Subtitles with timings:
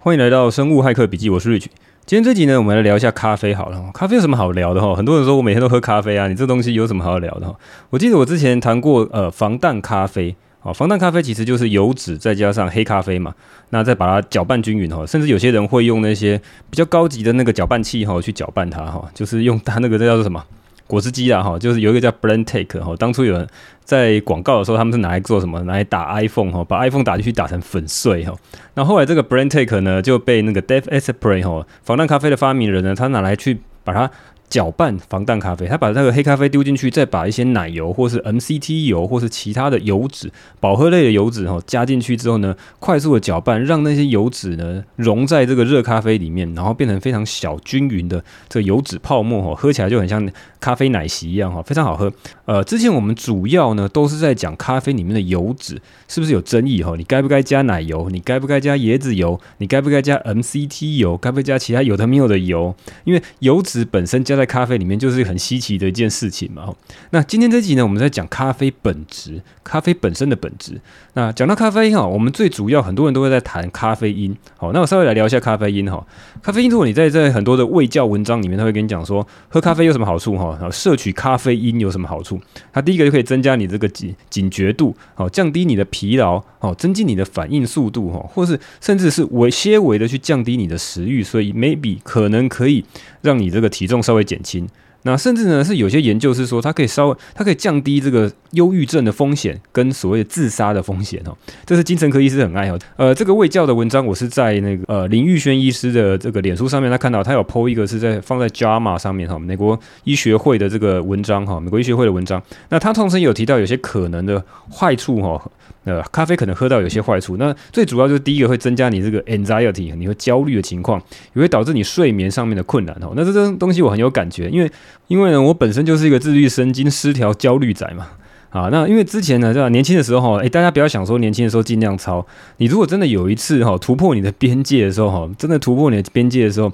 [0.00, 1.66] 欢迎来到生物骇客笔记，我是 Rich。
[2.06, 3.90] 今天这集呢，我们来聊一下咖啡好了。
[3.92, 4.94] 咖啡有什么好聊的哈？
[4.94, 7.56] 很多人说我每天都喝咖啡啊，你这东西有什么好聊的哈？
[7.90, 13.34] 我记得我之前谈过呃防弹咖啡，啊防弹咖啡其实就是油脂再加上黑咖啡嘛，
[13.70, 16.40] 那再把它搅拌均匀哈，甚至有些人会用那些
[16.70, 20.40] 比较高级的那个搅拌器哈去搅拌它哈，就是用它那个这叫做什么？
[20.88, 23.46] 果汁机啦，哈，就是有一个叫 Blendtec 哈，当初有人
[23.84, 25.62] 在广告的时候，他们是拿来做什么？
[25.62, 28.34] 拿来打 iPhone 哈，把 iPhone 打进去打成粉碎哈。
[28.74, 34.10] 那后来这个 Blendtec 呢就被那个 Dave Asprey 哈，防弹咖啡的发明人呢，他拿来去把它。
[34.48, 40.30] 搅拌防弹咖啡，他把那个黑咖啡丢进去，再把一些奶油或是 MCT 油或是其他的油脂、
[40.60, 50.26] 饱和类的油脂哈加进去之后呢，快速的搅拌，让那些油脂呢溶在这个热咖啡里面，然后变成非常小均匀的这个油脂泡沫哈，喝起来就很像
[50.58, 52.12] 咖啡奶昔一样哈，非常好喝。
[52.46, 56.94] 呃，之前我们主要呢都是在讲咖啡里面的油脂是不是有争议哈？
[56.96, 58.08] 你该不该加奶油？
[58.10, 59.38] 你该不该加椰子油？
[59.58, 61.16] 你该不该加 MCT 油？
[61.18, 62.74] 该不该加其他有的没有的油？
[63.04, 66.72] 因为油脂本身加在咖啡里面就是很稀奇的一件事情嘛。
[67.10, 70.80] 那今天这集呢，我们在讲咖啡本质，咖啡本身的本质。
[71.14, 74.34] 那讲到咖啡因哈，我们最主要很多人都会在谈咖啡因。
[74.56, 76.06] 好，那我稍微来聊一下咖啡因哈。
[76.40, 80.56] 咖啡因，如果你在在很多的卫教文章里面，他会跟你讲说，喝咖啡有什么好处哈？
[80.60, 82.40] 然后摄取咖啡因有什么好处？
[82.72, 92.84] 它第一个就可以增加你这个警警觉度，好，降低你的疲劳，好，增进你的反应速度哈，或是甚至是微些微的去降低你的食欲，所以 maybe 可能可以
[93.22, 94.68] 让你这个体重稍微减轻。
[95.02, 101.30] 那甚至呢，是有些研究是说，它可以稍微，它可以降低这个忧郁症的风险跟所谓的自杀的风险哦。
[101.64, 102.78] 这是精神科医师很爱哦。
[102.96, 112.42] 呃，这个卫教的文章，我是在那个呃林玉轩医师的这个脸书上面，他看到他有 po 一个是在放在 JAMA 上面哈，美国医学会的这个文章哈，美国医学会的文章。
[112.68, 115.40] 那他同时有提到有些可能的坏处哈。
[115.88, 123.14] 呃，咖啡可能喝到有些坏处，那最主要就是第一个会增加你这个 anxiety，你会焦虑的情况，也会导致你睡眠上面的困难哦。
[123.16, 124.70] 那这这东西我很有感觉，因为
[125.06, 128.08] 因为呢，我本身就是一个自律神经失调焦虑仔嘛。
[128.50, 132.26] 啊，那因为之前呢，这样年轻的时候，哎，大家不要想说年轻的时候尽量操，
[132.58, 136.70] 你如果真的有一次哈突破你的边界的时候哈，真的突破你的边界的时候。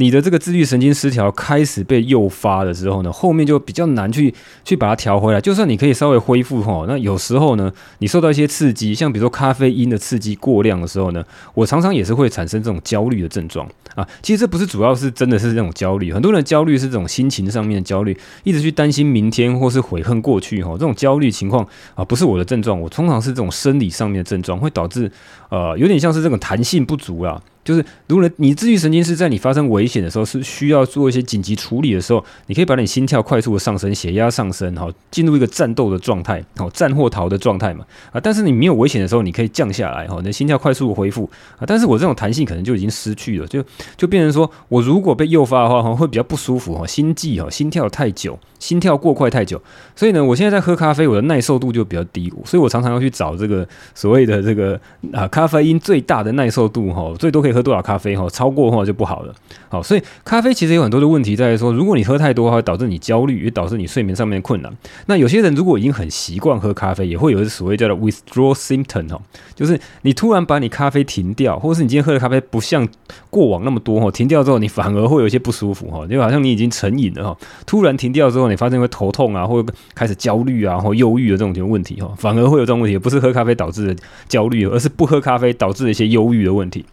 [0.00, 4.34] 你的这个自律神经失调开始被诱发的时候呢，后面就比较难去
[4.64, 5.38] 去把它调回来。
[5.38, 11.22] 就算你可以稍微恢复哈，那有时候呢，你受到一些刺激，像比如说咖啡因的刺激过量的时候呢，
[11.52, 14.08] 我常常也是会产生这种焦虑的症状啊。
[14.22, 20.70] 其实这不是主要是真的是这种焦虑，很多人焦虑是这种心情上面的焦虑，一直去担心明天或是悔恨过去哈。
[20.72, 21.62] 这种焦虑情况
[21.94, 25.12] 啊，不是我的症状，我通常是这种生理上面的症状，会导致
[25.50, 27.42] 呃有点像是这种弹性不足啊。
[27.62, 41.28] 就是，如果你自律神经是在你发生危险的时候，是需要做一些紧急处理的时候，你可以把你心跳快速的上升，血压上升，好，进入一个战斗的状态，好，战或逃的状态嘛，啊，但是你没有危险的时候，你可以降下来，哈，你的心跳快速的恢复，
[41.58, 43.62] 啊，但是我这种弹性可能就已经失去了，就
[43.96, 49.60] 就变成说我如果被诱发的话，哈，会比较不舒服，哈，心悸，哈，心跳太久，心跳过快太久，
[49.94, 54.80] 所以呢，我现在在喝咖啡，我的耐受度就比较低，所以我常常要去找这个所谓的这个
[55.12, 59.34] 啊，咖啡因最大的耐受度，哈，最多可以喝多少咖啡，哈，超过的话就不好了，
[59.68, 64.72] 好，所以咖啡其实有很多的问题在于说，如果你喝太多的话，会导致你焦虑，也导致你睡眠上面的困难。
[65.06, 69.20] 那有些人如果已经很习惯喝咖啡，也会有所谓叫做 withdraw symptom，哈，
[69.54, 72.86] 就是你突然把你咖啡停掉，或者是你今天喝的咖啡不像
[73.30, 86.84] 过往那么多，哈，停掉之后你反而会有一些不舒服，哈，就好像你已经成瘾了，哈，突然停掉之后，你发现会头痛啊，或开始焦虑啊，或忧郁的这种问题，哈，反而会有这种问题，不是喝咖啡导致的焦虑，而是不喝咖啡导致的一些忧郁的问题。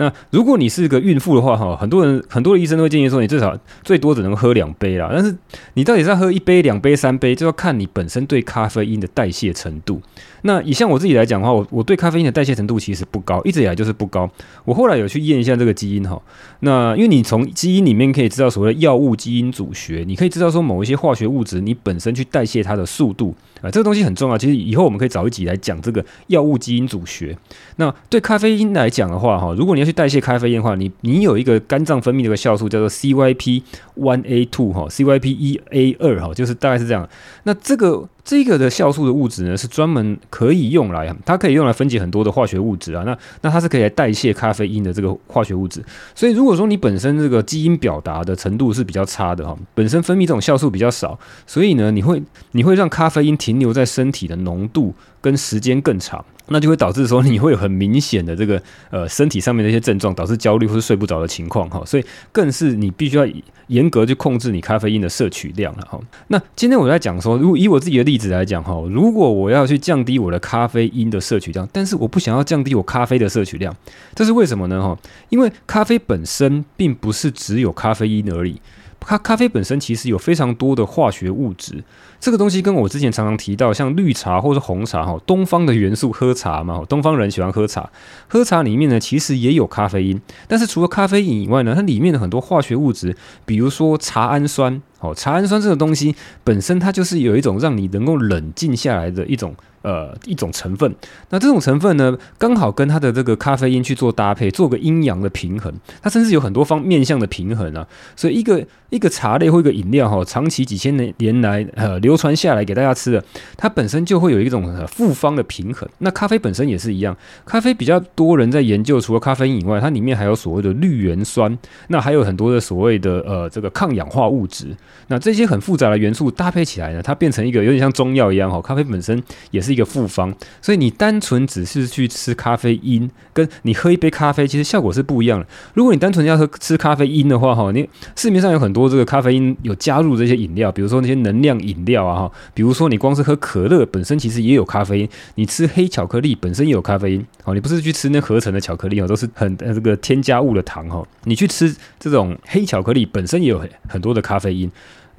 [0.00, 5.10] 那如果你是个孕妇的话，哈，很多人很多的医生都会建议说，你至少最多只能喝两杯啦。
[5.12, 5.36] 但是
[5.74, 10.00] 你到底是要喝一杯、两杯、三杯，就要看你本身对咖啡因的代谢程度。
[10.42, 14.26] 那以像我自己来讲的话，我我对咖啡因的代谢程度其实不高，一直以来就是不高。
[14.64, 16.18] 我后来有去验一下这个基因哈，
[16.60, 24.38] 那因为你从基因里面可以知道所谓的药物基因组学，你可以知道说某一些化学物质你本身去代谢它的速度啊，这个东西很重要。
[24.38, 27.36] 其实以后我们可以找一集来讲这个药物基因组学。
[27.76, 33.62] 那对咖啡因来讲的话哈，如果你要去代谢咖啡因的话，你你有一个肝脏分泌的一个酵素叫做 CYP
[33.96, 37.08] one A two 哈，CYP 一 A 二哈，就是大概是这样。
[37.44, 38.08] 那这个。
[38.30, 43.02] 这个的酵素的物质呢，是专门可以用来，它可以用来分解很多的化学物质啊。
[43.04, 45.84] 那那它是可以来代谢咖啡因的这个化学物质。
[46.14, 52.22] 所以如果说你本身这个基因表达的程度是比较差的哈，本身分泌这种酵素比较少，所以呢，你会
[52.52, 56.24] 你会让咖啡因停留在身体的浓度跟时间更长。
[56.50, 58.60] 那就会导致说你会有很明显的这个
[58.90, 63.26] 呃身体上面的一些症状，导致焦虑或是睡不着的情况哈，所以更是你必须要
[63.68, 65.98] 严格去控制你咖啡因的摄取量了哈。
[66.28, 73.74] 那今天我在讲说，如果以我自己的例子来讲哈，如果我要去降低我的咖啡因的摄取量，但是我不想要降低我咖啡的摄取量，
[74.14, 74.98] 这是为什么呢哈？
[75.28, 78.60] 因为咖啡本身并不是只有咖啡因而已。
[78.98, 81.82] 咖咖啡本身其实有非常多的化学物质，
[82.20, 87.88] 这个东西跟我之前常常提到，像绿茶或是红茶哈，东方的元素喝茶嘛，东方人喜欢喝茶，
[88.28, 96.14] 喝茶里面呢其实也有咖啡因，但是除了咖啡因以外呢，它里面的很多化学物质，比如说茶氨酸，哦，茶氨酸这个东西
[96.44, 99.54] 本身它就是有一种让你能够冷静下来的一种。
[99.82, 100.94] 呃，一种成分，
[101.30, 105.72] 那这种成分呢，刚好跟它的这个咖啡因去做搭配，做个阴阳的平衡。
[106.02, 107.88] 它甚至有很多方面向的平衡啊。
[108.14, 113.24] 所以一个一个茶类或一个饮料哈，长期几千年年来呃流流传下来给大家吃的，
[113.56, 115.88] 它本身就会有一种复方的平衡。
[115.98, 117.16] 那咖啡本身也是一样，
[117.46, 124.66] 咖啡比较多人在研究，除了咖啡因以外，它里面还有所谓的绿原酸，那还有很多的所谓的呃这个抗氧化物质。
[125.06, 128.60] 那这些很复杂的元素搭配起来呢，它变成一个有点像中药一样哈。
[128.60, 129.22] 咖啡本身
[129.52, 129.60] 也。
[129.60, 135.46] 是一个复方，所以你单纯只是去吃咖啡因，跟你喝一杯咖啡，其实效果是不一样的。
[135.74, 137.86] 如果你单纯要喝吃咖啡因的话，哈，你
[138.16, 154.70] 市面上有很多这个咖啡因有加入这些饮料，比如说那些能量饮料啊，哈，比如说你光是喝可乐本身其实也有咖啡因，你吃黑巧克力本身也有咖啡因，哦，你不是去吃那合成的巧克力哦，都是很这个添加物的糖哈，你去吃这种黑巧克力本身也有很很多的咖啡因。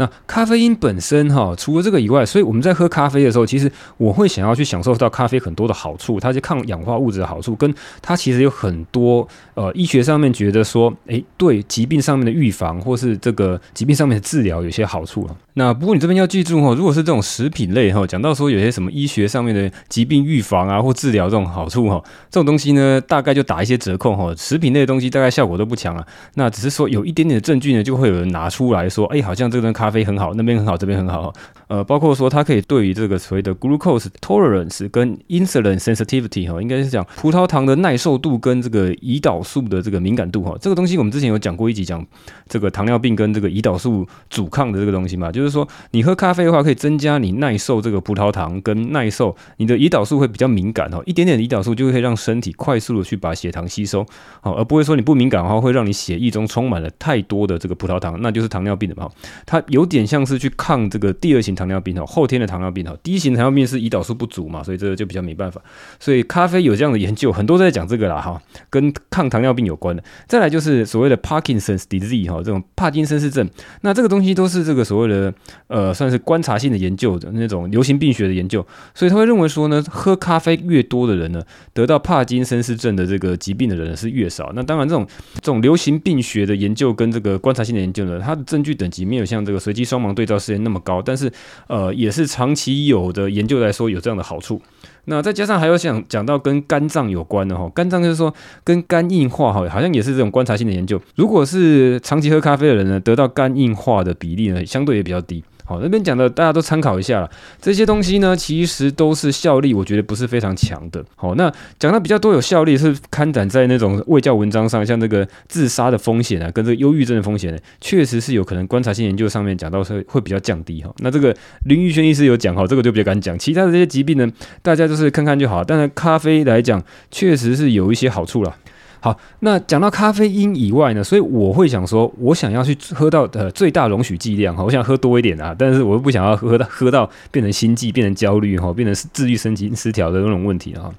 [0.02, 7.72] 那咖啡因本身哈，除了这个以外，所以我们在喝咖啡的时候，其实我会想要去享受到咖啡很多的好处，它是抗氧化物质的好处，跟
[8.02, 15.30] 它其实有很多呃医学上面觉得说，诶，对疾病上面的预防或是这个疾病上面的治疗有些好处。
[15.54, 22.02] 那不过你这边要记住哈，如果是这种食品类哈，讲到说有些什么医学上面的疾病预防啊或治疗这种好处哈，
[22.32, 24.34] 这种东西呢，大概就打一些折扣哈。
[24.36, 26.04] 食品类的东西大概效果都不强啊，
[26.34, 29.91] 那只是说有一点点的证据呢，就会有人拿出来说，诶，好像这个咖。
[29.92, 31.34] 咖啡很好，那边很好，这边很好。
[31.68, 40.56] 呃，包括说它可以对于这个所谓的 glucose tolerance 跟 insulin sensitivity 哈，应该是讲葡萄糖的耐受度跟这个胰岛素的这个敏感度哈。
[40.62, 42.06] 这个东西我们之前有讲过一集，讲
[42.48, 54.06] 这个糖尿病跟这个胰岛素阻抗的这个东西嘛，就是说你喝咖啡的话，可以增加你耐受这个葡萄糖跟耐受你的胰岛素会比较敏感哈，一点点胰岛素就会让身体快速的去把血糖吸收，
[54.40, 59.10] 好，而不会说你不敏感的话会让你血液中充满了太多的这个葡萄糖，那就是糖尿病的嘛。
[59.46, 59.92] 它有。
[59.92, 65.62] 点像是去抗这个第二型糖尿病哈，后天的糖尿病哈，第一型糖尿病是胰岛素不足嘛，所以这个就比较没办法。
[66.00, 70.02] 所以咖啡有这样的研究，很多都在讲这个啦哈，跟抗糖尿病有关的。
[70.30, 73.46] 再来就是所谓的 Parkinson's disease 哈，这种帕金森氏症，
[73.82, 75.34] 那这个东西都是这个所谓的
[75.68, 78.66] 呃，算是观察性的研究的那种流行病学的研究，
[78.96, 84.54] 所以他会认为说呢，喝咖啡越多的人呢，得到帕金森氏症的这个疾病的人是越少。
[84.56, 89.61] 那当然，这种这种流行病学的研究跟这个观察性的研究呢，它的证据等级没有像这个。
[89.62, 91.32] 随机双盲对照试验那么高，但是
[91.68, 94.62] 呃也是长期有的研究来说有这样的好处。
[95.06, 101.02] 那再加上还有想讲到跟肝脏有关的哈，肝脏就是说跟肝硬化哈，好像也是这种观察性的研究。
[101.16, 105.44] 如果是长期喝咖啡的人呢，得到肝硬化的比例呢，相对也比较低。
[105.72, 107.32] 好，那边讲的大家都参考一下了。
[107.62, 111.02] 这些东西呢，其实都是效力，我觉得不是非常强的。
[111.16, 120.94] 好，那讲的比较多有效力是刊展在那种卫教文章上，像这个自杀的风险啊，跟这个忧郁症的风险，确实是有可能观察性研究上面讲到是会比较降低哈。
[120.98, 121.34] 那这个
[121.64, 123.40] 林玉轩医师有讲哈，这个就比较敢讲。
[123.40, 124.30] 其他的这些疾病呢，
[124.62, 125.64] 大家就是看看就好。
[125.64, 128.54] 但是咖啡来讲，确实是有一些好处了。
[129.04, 140.94] 好，那讲到咖啡因以外呢，所以我会想说，我想要去喝到呃最大容许剂量哈，我想喝多一点啊，但是我又不想要喝到喝到变成心悸、变成焦虑哈，变成自律神经失调的那种问题啊。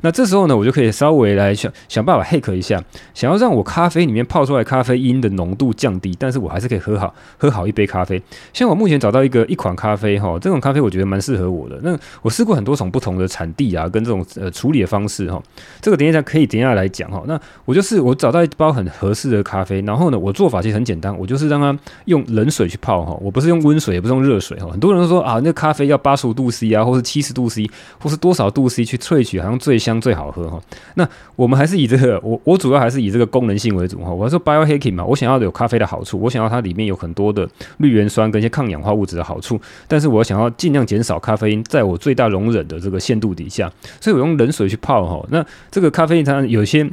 [0.00, 2.82] 那这时候呢，我就可以稍微来想想办法 hack 一下，
[3.14, 8.20] 想要让我咖啡里面泡出来咖啡因的浓度降低，但是我还是可以喝好喝好一杯咖啡。
[8.52, 11.78] 像我目前找到一个一款咖啡哈，这种咖啡我觉得蛮适合我的。
[11.82, 15.42] 那我试过很多种不同的产地啊，跟这种呃处理的方式哈，
[15.80, 17.22] 这个等一下可以等下来讲哈。
[17.26, 24.68] 那我就是我找到一包很合适的咖啡，然后呢，我做法其实很简单，我就是让它用冷水去泡哈，我不是用温水，也不是用热水哈。
[24.70, 29.76] 很多人都说啊，那咖啡要八十五度 C 啊，或是七十度 C，或是多少度 C 去萃取，好像最。
[29.88, 30.60] 香最好喝哈，
[30.94, 34.12] 那我们还是以这个，我我主要还是以这个功能性为主哈。
[34.12, 45.26] 我说 biohacking 嘛，我想要有咖啡的好处，我想要它里面有很多的绿原酸跟一些抗氧化物质的好处，但是我想要尽量减少咖啡因在我最大容忍的这个限度底下，所以我用冷水去泡哈。
[45.30, 46.88] 那这个咖啡因它有些。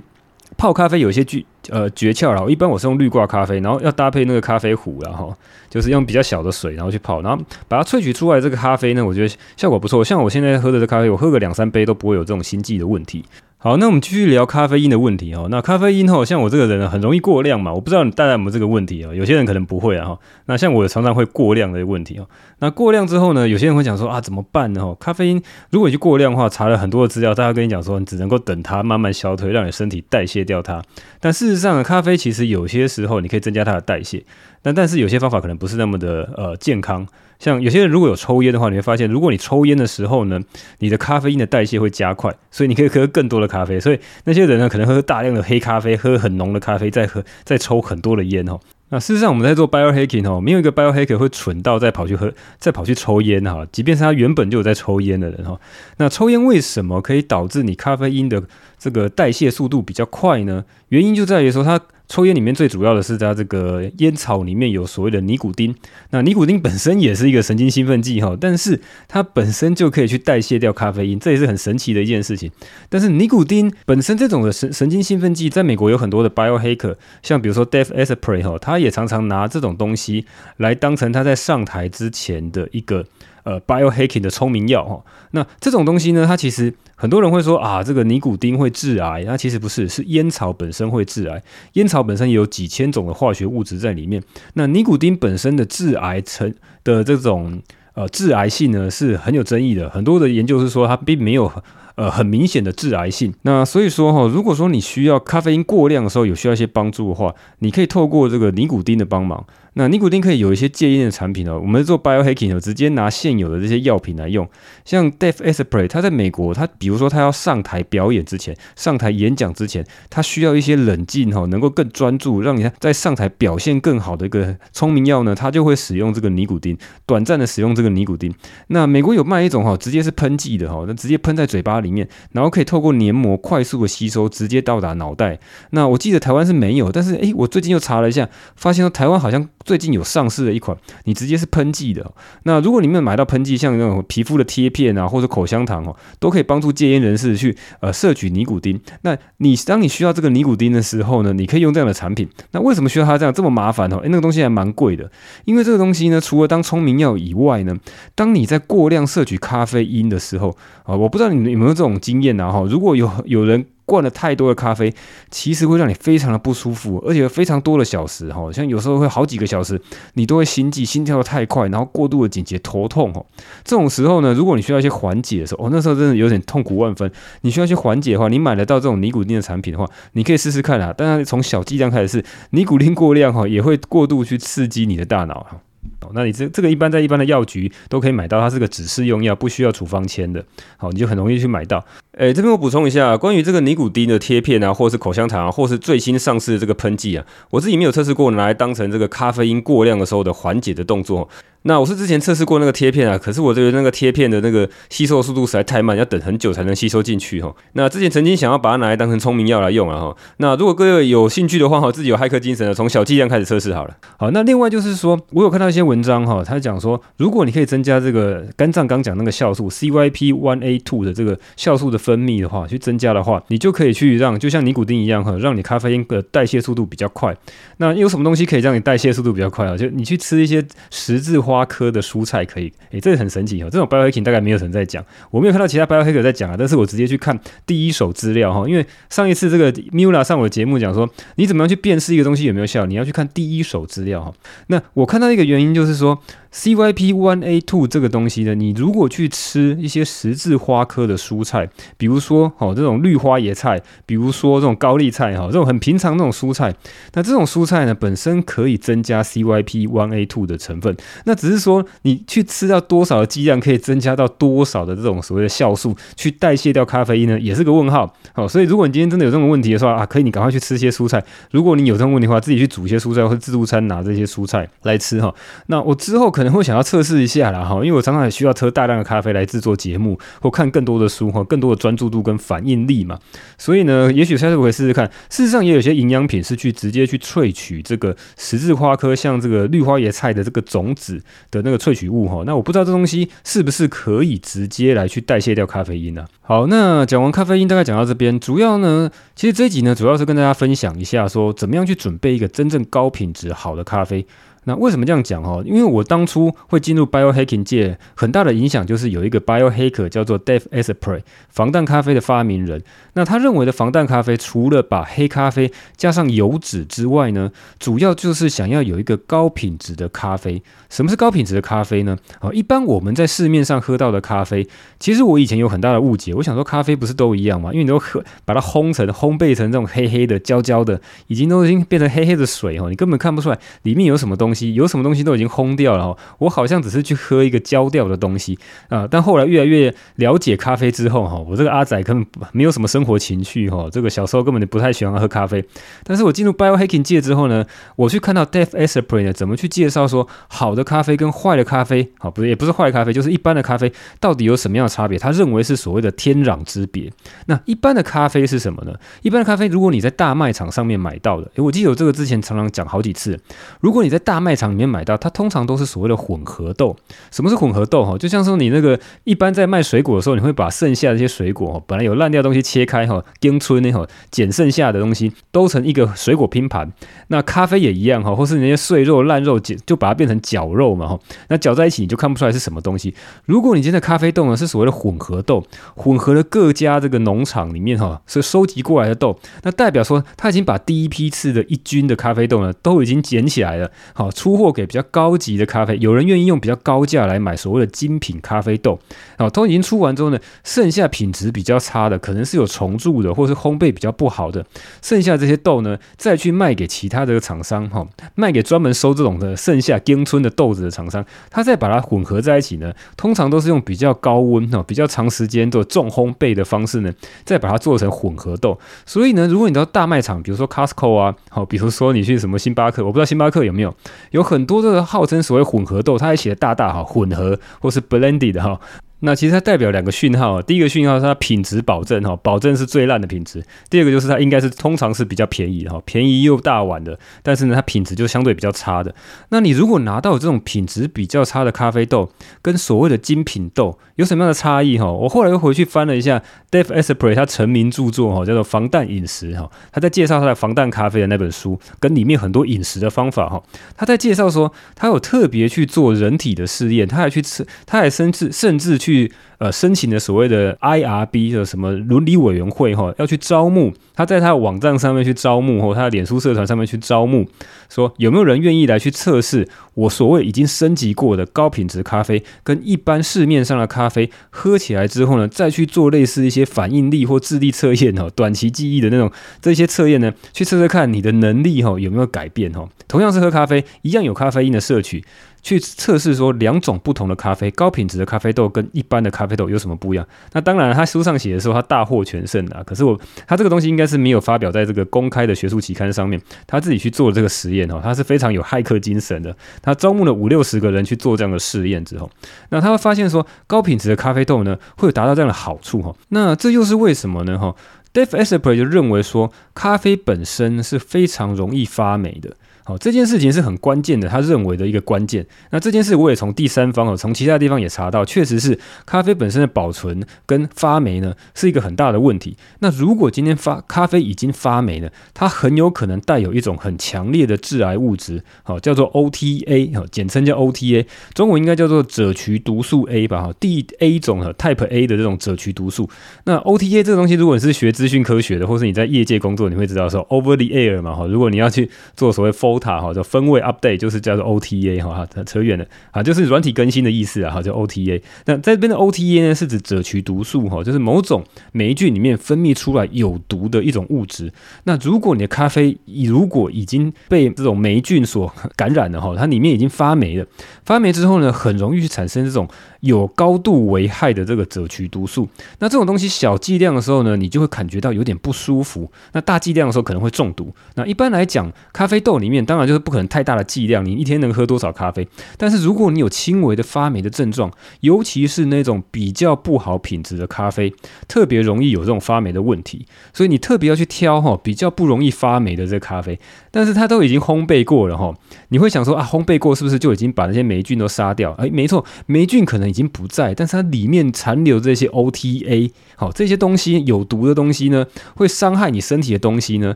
[0.57, 5.35] 泡咖啡有一些诀呃诀窍啦，一般我是用绿挂咖啡，然后要搭配那个咖啡壶，然后
[5.69, 10.03] 就是用比较小的水，然后去泡，然后把它萃取出来这个咖啡呢，我觉得效果不错。
[10.03, 13.23] 像我现在喝的这咖啡，我喝个两三杯都不会有这种心悸的问题。
[13.65, 15.47] 好，那我们继续聊咖啡因的问题哦。
[15.49, 17.73] 那咖啡因哦，像我这个人呢，很容易过量嘛。
[17.73, 19.11] 我不知道你大家有没有这个问题哦。
[19.11, 20.19] 有些人可能不会啊哈。
[20.45, 22.29] 那像我常常会过量的问题哦。
[22.59, 24.95] 那过量之后呢，有些人会讲说啊，怎么办呢？
[24.99, 25.41] 咖啡因
[25.71, 30.79] 如果你去过量的话，查了很多的资料，大家跟你讲说，你只能够等它慢慢消退，让你身体代谢掉它。
[31.19, 34.23] 但事实上呢，咖啡其实有些时候你可以增加它的代谢。
[34.61, 37.07] 但但是有些方法可能不是那么的呃健康，
[37.39, 40.39] 像有些人如果有抽烟的话，你会发现，如果你抽烟的时候呢，
[40.79, 43.79] 你的咖啡因的代谢会加快，所以你可以喝更多的咖啡。
[43.79, 48.59] 所以那些人呢，可能喝大量的黑咖啡，喝很浓的咖啡，再喝再抽很多的烟哦。
[48.89, 53.65] 那事实上我们在做 biohacking 哦，没有一个 biohacker 会蠢到再跑去喝，再跑去抽烟哈。
[53.71, 55.59] 即便是他原本就有在抽烟的人哈，
[55.97, 58.43] 那抽烟为什么可以导致你咖啡因的
[58.85, 60.63] 这个代谢速度比较快呢？
[60.89, 61.81] 原因就在于说它。
[62.07, 65.73] 抽烟里面最主要的是它这个烟草里面有所谓的尼古丁，
[66.11, 72.51] 那尼古丁本身也是一个神经兴奋剂哈，但是它本身就可以去代谢掉咖啡因，这也是很神奇的一件事情。
[72.89, 80.27] 但是尼古丁本身这种的神神经兴奋剂，在美国有很多的 biohacker，像比如说 Dave Asprey 哈，他也常常拿这种东西
[80.57, 83.03] 来当成他在上台之前的一个。
[83.45, 84.99] 呃，biohacking 的聪明药哈，
[85.29, 91.39] 那这种东西呢，它其实很多人会说啊，这个尼古丁会致癌，那其实不是，是烟草本身会致癌。
[91.73, 94.19] 烟草本身也有几千种的化学物质在里面，
[94.55, 96.51] 那尼古丁本身的致癌成
[96.83, 97.61] 的这种
[97.93, 99.87] 呃致癌性呢，是很有争议的。
[99.91, 101.51] 很多的研究是说它并没有
[101.93, 103.31] 呃很明显的致癌性。
[103.43, 109.45] 那所以说哈，如果说你需要咖啡因过量的时候有需要一些帮助的话，你可以透过这个尼古丁的帮忙。
[109.77, 114.47] 那尼古丁可以有一些戒烟的产品哦，我们做 biohacking 直接拿现有的这些药品来用。
[114.85, 128.33] 像 Dave Asprey，他在美国，他比如说他要上台表演之前，上台演讲之前，他需要一些冷静哈，能够更专注，让你在上台表现更好的一个聪明药呢，他就会使用这个尼古丁，短暂的使用这个尼古丁。
[128.67, 135.37] 那美国有卖一种哈，直接是喷剂的哈，那直接喷在嘴巴里面，然后可以透过黏膜快速的吸收，直接到达脑袋。
[135.71, 139.45] 那我记得台湾是没有，但是诶，我最近又查了一下，发现说台湾好像。
[139.65, 142.09] 最近有上市的一款，你直接是喷剂的。
[142.43, 148.79] 那如果你们买到喷剂，像那种皮肤的贴片啊，或者口香糖哦，都可以帮助戒烟人士去呃摄取尼古丁。
[149.01, 152.29] 那你当你需要这个尼古丁的时候呢，你可以用这样的产品。
[152.51, 153.97] 那为什么需要它这样这么麻烦哦？
[153.97, 155.09] 诶，那个东西还蛮贵的，
[155.45, 157.75] 因为这个东西呢，除了当聪明药以外呢，
[158.13, 163.65] 当你在过量摄取咖啡因的时候啊，我不知道你们有没有这种经验啊哈，如果有有人。
[163.85, 164.93] 灌了太多的咖啡，
[165.29, 169.79] 其实会让你非常的不舒服，而且非常多的小时哈，像有时候会好几个小时，
[170.13, 173.23] 你都会心悸，心跳得太快，然后过度的紧急，头痛哈。
[173.63, 177.11] 这种时候呢，如果你需要一些缓解的时候，哦，那时候真的有点痛苦万分。
[177.41, 180.91] 你需要一些缓解的话，你买得到这种尼古丁的产品的话，你可以试试看啊。
[180.91, 185.61] 当然，从小剂量开始试，尼古丁过量哈，也会过度去刺激你的大脑哈
[186.01, 186.11] 哦。
[186.13, 190.43] 那你这这个一般在一般的药局都可以买到，它是个指示用药，不需要处方签的。
[190.77, 191.83] 好，你就很容易去买到。
[192.17, 201.27] 诶，这边我补充一下，关于这个尼古丁的贴片啊，或是口香糖啊，或是最新上市的这个喷剂啊，我自己没有测试过，拿来当成这个咖啡因过量的时候的缓解的动作。
[201.67, 207.51] 那我是之前测试过那个贴片啊，可是我觉得那个贴片的那个吸收速度实在太慢，要等很久才能吸收进去哈。
[207.73, 210.15] 那之前曾经想要把它拿来当成聪明药来用啊哈。
[210.37, 213.97] 那如果各位有兴趣的话哈，自己有骇客精神的，从小剂量开始测试好了。
[214.17, 227.35] 好，那另外就是说，我有看到一些文章哈，他讲说，如果你可以增加这个肝脏刚讲那个酵素 CYP1A2 的这个酵素的分泌的话，去增加的话，你就可以去让就像尼古丁一样哈，让你咖啡因的代谢速度比较快。
[227.77, 229.75] 那有什么东西可以让你代谢速度比较快啊？
[229.75, 231.54] 就你去吃一些十字花。
[231.55, 233.69] 花科的蔬菜可以，诶，这个很神奇哦。
[233.71, 236.55] 这种 biohacking 大概没有人在讲，我没有看到其他 biohacker 在讲啊。
[236.57, 244.33] 但是我直接去看第一手资料哈，因为上一次这个 Mura 上我的节目讲说，你怎么样去辨识一个东西有没有效，你要去看第一手资料哈。
[244.67, 246.21] 那我看到一个原因就是说。
[246.55, 256.73] CYP1A2 这个东西呢，你如果去吃一些十字花科的蔬菜，比如说哦这种绿花野菜，比如说这种高丽菜哈，这种很平常那种蔬菜，
[257.13, 260.95] 那这种蔬菜呢本身可以增加 CYP1A2 的成分，
[261.25, 268.13] 那只是说你去吃到多少的剂量可以增加到多少的这种所谓的酵素去代谢掉咖啡因呢，也是个问号。
[268.31, 271.21] 好，所以如果你今天真的有这种问题的话啊，可以你赶快去吃些蔬菜。
[271.51, 275.35] 如果你有这种问题的话，自己去煮一些蔬菜或者自助餐拿这些蔬菜来吃哈。
[275.67, 276.44] 那我之后可能。
[276.45, 283.19] 能会想要测试一下啦哈，因为我常常也需要喝大量的咖啡来制作节目或看更多的书哈，更多的专注度跟反应力嘛。
[283.57, 285.05] 所以呢，也许下次我可以试试看。
[285.29, 291.21] 事实上，也有些营养品是去直接去萃取这个十字花科，像这个绿花椰菜的这个种子
[291.51, 292.43] 的那个萃取物哈。
[292.45, 296.25] 那我不知道这东西是不是可以直接来去代谢掉咖啡因呢？
[296.41, 304.25] 好，那讲完咖啡因，大概讲到这边，主要呢，其实这一集呢，主要是跟大家分享一下说，怎么样去准备一个真正高品质好的咖啡。
[304.65, 305.61] 那为什么这样讲哈？
[305.65, 312.83] 因为我当初会进入 biohacking 界，很大的影响就是有一个 biohacker 叫做 Dave Asprey，防弹咖啡的发明人。
[313.13, 320.61] 那他认为的防弹咖啡，除了把黑咖啡加上油脂之外呢，主要就是想要有一个高品质的咖啡。
[320.89, 322.17] 什么是高品质的咖啡呢？
[322.39, 324.67] 啊，一般我们在市面上喝到的咖啡，
[324.99, 326.33] 其实我以前有很大的误解。
[326.33, 327.71] 我想说，咖啡不是都一样吗？
[327.71, 334.54] 因为你都喝把它烘成、烘焙成这种黑黑的、焦焦的，已经都已经变成黑黑的水哦，你根本看不出来里面有什么东西。
[334.73, 338.57] 有什么东西都已经烘掉了，我好像只是去喝一个焦掉的东西
[338.89, 339.07] 啊。
[339.09, 345.63] 但后来越来越了解咖啡之后哈，我这个阿仔根本没有什么生活情趣哈，这个小时候根本就不太喜欢喝咖啡。
[346.03, 355.17] 但是我进入 biohacking 界之后呢，我去看到 Dave Asprey 呢怎么去介绍说好的咖啡跟坏的咖啡，好不是也不是坏的咖啡，就是一般的咖啡到底有什么样的差别？
[355.17, 357.11] 他认为是所谓的天壤之别。
[357.47, 358.93] 那一般的咖啡是什么呢？
[359.21, 363.39] 一般的咖啡如果你在大卖场上面买到的，诶，我记得我这个之前常常讲好几次，
[363.79, 366.95] 如果你在大卖场里面买到，它通常都是所谓的混合豆。
[367.31, 368.05] 什么是混合豆？
[368.05, 376.93] 哈，就像说你那个一般在卖水果的时候，你会把剩下这些水果，哈本来有烂掉的东西切开，哈，丁村那哈，捡剩下的东西，都成一个水果拼盘。
[377.29, 383.15] 那咖啡也一样，哈，或是那些碎肉、烂肉，捡就把它变成绞肉嘛，哈，那搅在一起你就看不出来是什么东西。
[383.45, 385.63] 如果你今天的咖啡豆呢是所谓的混合豆，
[385.95, 394.75] 混合了各家这个农场里面哈，是收集过来的豆，那代表说他已经把第一批次的一军的咖啡豆呢都已经捡起来了，好出货。
[394.75, 398.99] 给比较高级的咖啡，有人愿意用比较高价来买所谓的精品咖啡豆，
[399.37, 404.65] 好，都已经出完之后呢，剩下品质比较差的，可能是有虫蛀的，或是烘焙比较不好的，
[405.01, 417.13] 剩下这些豆呢，再去卖给其他的厂商，哈，卖给专门收这种的剩下丁春的豆子的厂商，他再把它混合在一起呢，通常都是用比较高温，哈，比较长时间做重烘焙的方式呢，
[417.45, 418.77] 再把它做成混合豆。
[419.05, 423.95] 所以呢，如果你到大卖场，比如说 Costco 啊，好，比如说你去什么星巴克，我不知道星巴克有没有，
[424.31, 424.65] 有很。
[424.65, 428.79] 多这个号称所谓混合豆，它还写的大大哈，混合或是 blended 哈。
[429.25, 439.13] 那其实它代表两个讯号，第一个讯号是它品质保证哈，保证是最烂的品质；第二个就是它应该是通常是比较便宜的哈，便宜又大碗的，但是呢，它品质就相对比较差的。
[439.49, 442.29] 那你如果拿到这种品质比较差的咖啡豆，
[442.61, 445.11] 跟所谓的精品豆有什么样的差异哈？
[445.11, 453.63] 我后来又回去翻了一下 Dave Asprey 他成名著作哈，叫做《防弹饮食》哈，他在介绍他的防弹咖啡的那本书，跟里面很多饮食的方法哈，
[453.97, 459.14] 他在介绍说他有特别去做人体的试验，他还去吃，他还甚至甚至去。
[459.15, 467.47] 去呃申请的所谓的 IRB 的什么伦理委员会哈，要去招募，他在他的网站上面去招募或他的脸书社团上面去招募，
[467.89, 482.87] 说有没有人愿意来去测试我所谓已经升级过的高品质咖啡，跟一般市面上的咖啡喝起来之后呢，再去做类似一些反应力或智力测验哈，短期记忆的那种这些测验呢，去测测看你的能力哈有没有改变哈。
[483.07, 485.23] 同样是喝咖啡，一样有咖啡因的摄取。
[485.65, 490.27] 去测试说两种不同的咖啡，高品质的咖啡豆跟一般的咖啡豆有什么不一样？
[490.53, 492.83] 那当然，他书上写的时候他大获全胜啊。
[492.85, 499.57] 可是我他这个东西应该是没有发表在这个公开的学术期刊上面，他自己去做这个实验哦，他是非常有骇客精神的。
[499.81, 502.29] 他招募了五六十个人去做这样的试验之后，
[502.69, 506.15] 那他会发现说高品质的咖啡豆呢会有达到这样的好处哈。
[506.29, 507.57] 那这又是为什么呢？
[507.57, 507.75] 哈
[508.13, 512.55] ，Dave Asprey 就认为说咖啡本身是非常容易发霉的。
[512.87, 515.43] 好，这件事情是很关键的，他认为的一个关键。
[515.71, 522.55] 那这件事我也从第三方哦，从其他地方也查到，确实是咖啡本身的保存跟发霉呢是一个很大的问题。
[522.81, 536.07] 那如果今天发咖啡已经发霉了，它很有可能带有一种很强烈的致癌物质，好，叫做 OTA，好，简称叫 OTA，中文应该叫做赭曲毒素 A 吧，哈，第 A 种哈 Type A 的这种赭曲毒素。
[536.43, 548.21] 那 OTA 这个东西，如果你是学资讯科学的，或是你在业界工作，你会知道说 Over the Air 嘛，哈，如果你要去做所谓 OTA 哈，叫分位 update，就是叫做 OTA 哈，扯远了啊，就是软体更新的意思啊，哈，叫 OTA。
[548.45, 554.51] 那在这边的 OTA 呢，是指赭曲毒素哈，就是某种霉菌里面分泌出来有毒的一种物质。
[554.83, 560.45] 那如果你的咖啡如果已经被这种霉菌所感染了哈，它里面已经发霉了，
[560.83, 562.67] 发霉之后呢，很容易去产生这种
[563.01, 565.47] 有高度危害的这个赭曲毒素。
[565.79, 569.09] 那这种东西小剂量的时候呢，你就会感觉到有点不舒服。
[569.33, 570.73] 那大剂量的时候可能会中毒。
[570.95, 575.27] 那一般来讲，咖啡豆里面当然就是不可能太大的剂量，你一天能喝多少咖啡？
[575.57, 580.93] 但是如果你有轻微的发霉的症状，尤其是那种比较不好品质的咖啡，
[581.27, 583.05] 特别容易有这种发霉的问题。
[583.33, 586.39] 所以你特别要去挑哈比较不容易发霉的这咖啡。
[586.71, 588.33] 但是它都已经烘焙过了哈，
[588.69, 591.51] 你会想说啊，烘焙过是不是就已经把那些霉菌都杀掉？
[591.53, 599.95] 哎，没错，霉菌可能已经不在，但是它里面残留这些 OTA，好，这些东西有毒的东西呢，会伤害你身体的东西呢。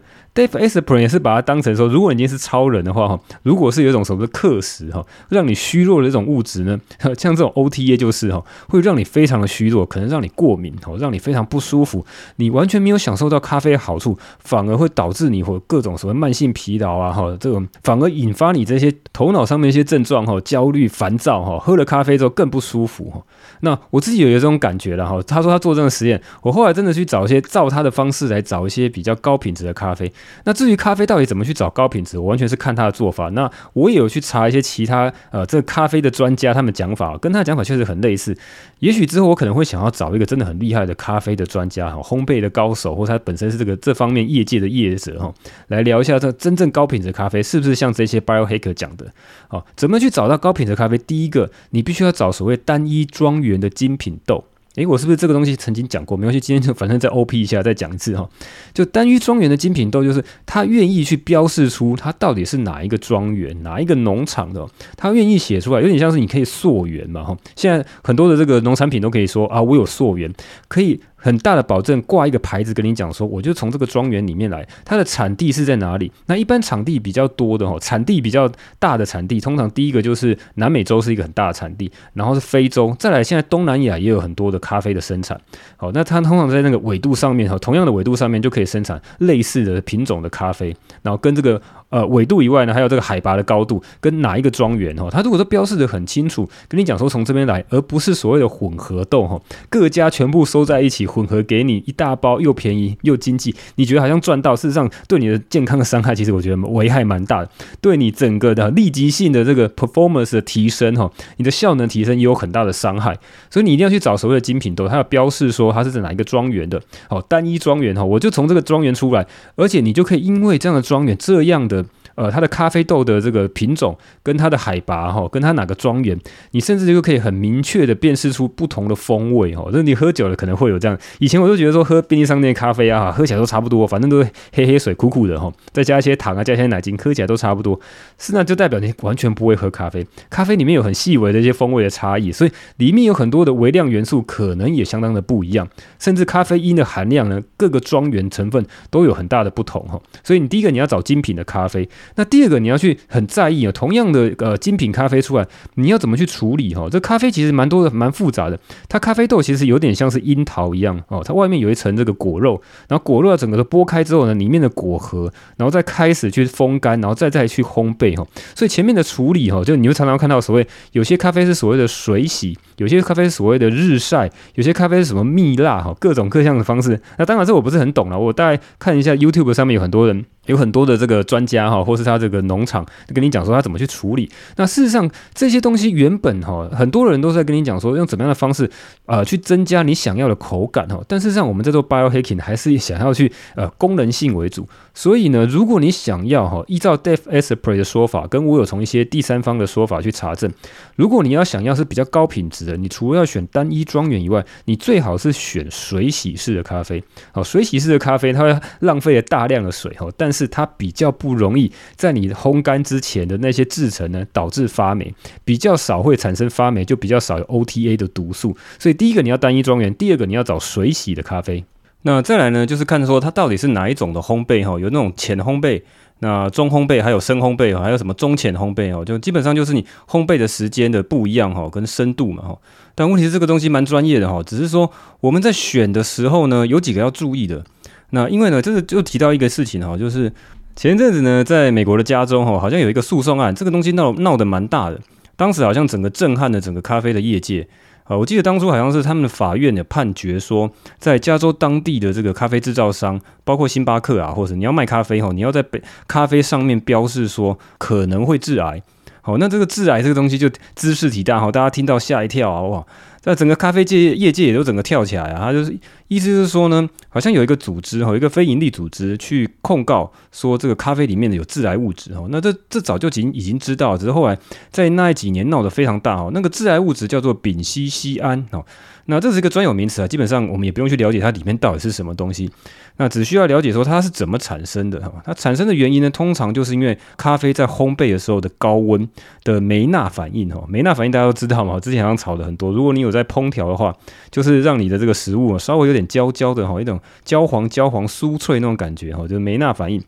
[0.39, 6.79] Dave Asprey 也是把它当成说，如果你已经是超人的话哈，如果是有一种什么克时哈，让你虚弱的这种物质呢，
[7.19, 12.05] 像这种 OTA 就是哈，会让你非常的虚弱，可能让你过敏哈，让你非常不舒服，
[12.37, 23.21] 你完全没有享受到咖啡的好处，反而会导致你或各种什么慢性疲劳啊哈，这种反而引发你这些头脑上面一些症状哈，焦虑、烦躁哈，喝了咖啡之后更不舒服哈。
[23.59, 30.09] 那我自己有一种感觉了哈，他说他做这个实验，我后来真的去找一些照他的方式来找一些比较高品质的咖啡。
[30.43, 33.29] 那至于咖啡到底怎么去找高品质，我完全是看他的做法。
[33.29, 38.37] 那我也有去查一些其他呃这个咖啡的专家他们讲法，跟他的讲法确实很类似。
[38.79, 45.33] 也许之后我可能会想要找一个真的很厉害的咖啡的专家哈，烘焙的高手，或他本身是这个这方面业界的业者哈，
[45.67, 49.05] 来聊一下这真正高品质咖啡是不是像这些 biohacker 讲的。
[49.47, 50.97] 好，怎么去找到高品质咖啡？
[50.97, 54.45] 第一个，你必须要找所谓单一庄园的精品豆。
[54.79, 56.15] 诶，我是不是这个东西曾经讲过？
[56.15, 58.29] 没关系，今天就反正再 OP 一下，再讲一次哈。
[58.73, 64.65] 就单一庄园的精品豆，就是他愿意去标示出他到底是哪一个庄园、哪一个农场的，
[64.95, 67.37] 他愿意写出来，有点像是你可以溯源嘛哈。
[67.55, 70.33] 现在很多的这个农产品都可以说啊，我有溯源，
[70.69, 71.01] 可以。
[71.19, 76.11] 很大的保证，挂一个牌子跟你讲说，我就从这个庄园里面来，它的产地是在哪里？
[76.27, 85.39] 那一般产地比较多的哈，产地比较大的产地，通常第一个就是南美洲是一个很大的产地，然后是非洲，再来现在东南亚也有很多的咖啡的生产。
[85.77, 91.61] 好，那它通常在那个纬度上面哈，同样的纬度上面就可以生产类似的品种的咖啡，然后跟这个。
[91.89, 107.49] 呃，纬度以外呢，还有这个海拔的高度跟哪一个庄园哈，它如果都标示得很清楚，跟你讲说从这边来，而不是所谓的混合豆哈，各家全部收在一起混合给你一大包，又便宜又经济，你觉得好像赚到，事实上对你的健康的伤害，其实我觉得危害蛮大的，
[107.81, 113.17] 对你整个的立即性的这个 performance 的提升哈，你的效能提升也有很大的伤害，
[113.49, 119.25] 所以你一定要去找所谓的精品豆，它要标示说它是在哪一个庄园的，哦，单一庄园哈，我就从这个庄园出来，
[119.55, 121.78] 而且你就可以因为这样的庄园这样的。
[122.19, 126.19] 呃，它的咖啡豆的这个品种跟它的海拔哈，跟它哪个庄园，
[126.51, 129.69] 你甚至就可以很明确的辨识出不同的风味哈。
[129.71, 130.97] 这你喝久了可能会有这样。
[131.19, 137.79] 以前我都觉得说喝便利商店咖啡啊，喝起来都差不多，反正都是黑黑水苦苦的哈，再加一些糖啊，加一些奶精，喝起来都差不多。
[138.17, 140.05] 是那就代表你完全不会喝咖啡。
[140.29, 145.65] 咖啡里面有很细微的一些风味的差异，所以里面有很多的微量元素可能也相当的不一样，
[145.97, 149.97] 甚至咖啡因的含量呢，各个庄园成分都有很大的不同哈。
[150.21, 151.87] 所以你第一个你要找精品的咖啡。
[152.15, 156.87] 那第二个你要去很在意啊，同样的呃精品咖啡出来，你要怎么去处理哈？
[156.89, 158.59] 这咖啡其实蛮多的，蛮复杂的。
[158.87, 168.25] 它咖啡豆其实有点像是樱桃一样哦，它外面有一层这个果肉，然后果肉整个都剥开之后呢，里面的果核，然后再开始去风干，然后再再去烘焙哈。
[168.55, 176.99] 所以前面的处理哈，就你会常常看到所谓有些咖啡是所谓的水洗，有些咖啡是所谓的日晒，有些咖啡是什么蜜蜡哈，各种各样的方式。
[177.17, 180.25] 那当然这我不是很懂了，我大概看一下 YouTube 上面有很多人。
[180.49, 184.29] 有很多的这个专家哈，或是他这个农场跟你讲说他怎么去处理。
[184.55, 188.69] 那事实上这些东西原本哈，很多人都在跟你讲说用怎么样的方式
[189.05, 190.99] 啊去增加你想要的口感哈。
[191.07, 194.67] 但事实上我们在做 biohacking 还是想要去呃功能性为主。
[194.95, 200.51] 所以呢，如果你想要哈，依照 Dave Asprey 的说法，跟我有从一些第三方的说法去查证，
[200.97, 207.01] 如果你要想要是比较高品质的，你除了要选单一庄园以外，你最好是选水洗式的咖啡。
[207.31, 218.55] 好，水洗式的咖啡它会浪费了大量的水哈，但是是它比较不容易在你烘干之前的那些制程呢，导致发霉，比较少会产生发霉，就比较少有 OTA 的毒素。
[218.79, 221.65] 所以第一个你要单一庄园，第二个你要找水洗的咖啡。
[222.03, 225.81] 那再来呢，就是看说它到底是哪一种的烘焙哈，有那种浅烘焙、
[226.19, 232.57] 那中烘焙，还有深烘焙，还有什么中浅烘焙哦，就基本上就是你烘焙的时间的不一样哈，跟深度嘛哈。
[232.95, 237.65] 但问题是这个东西蛮专业的哈，只是说我们在选的时候呢，有几个要注意的。
[238.11, 240.31] 那因为呢，这个就提到一个事情哈，就是
[240.75, 244.99] 前阵子呢，在美国的加州哈，好像有一个诉讼案，这个东西闹闹得蛮大的，
[245.35, 247.67] 当时好像整个震撼了整个咖啡的业界
[248.05, 248.17] 啊。
[248.17, 258.81] 我记得当初好像是他们的法院的判决说，在加州当地的这个咖啡制造商，包括星巴克啊，或者你要卖咖啡哈，你要在杯咖啡上面标示说可能会致癌。
[259.21, 262.85] 好，那这个致癌这个东西就兹事体大哈，大家听到吓一跳啊哇！
[263.21, 265.77] 在整个咖啡界业界也都整个跳起来啊，他就是
[266.07, 272.25] 意思是说呢，好像有一个组织哈，一个非营利组织去控告说这个咖啡里面的有致癌物质哈。
[272.29, 274.37] 那这这早就已经已经知道，只是后来
[274.71, 276.31] 在那几年闹得非常大哦。
[276.33, 278.65] 那个致癌物质叫做丙烯酰胺哦。
[279.09, 282.49] 那这是一个专有名词啊，基本上我们也不用去了解它里面到底是什么东西，
[282.97, 285.11] 那只需要了解说它是怎么产生的哈。
[285.25, 289.09] 它产生的原因呢，通常就是因为咖啡在烘焙的时候的高温
[289.43, 290.63] 的梅纳反应哈。
[290.69, 292.71] 梅纳反应大家都知道嘛，之前好像炒的很多。
[292.71, 293.91] 如果你有在烹调的话，
[294.29, 299.99] 就是让你的这个食物稍微有点焦焦的哈，一种焦黄焦黄酥脆那种感觉哈，就是梅纳反应。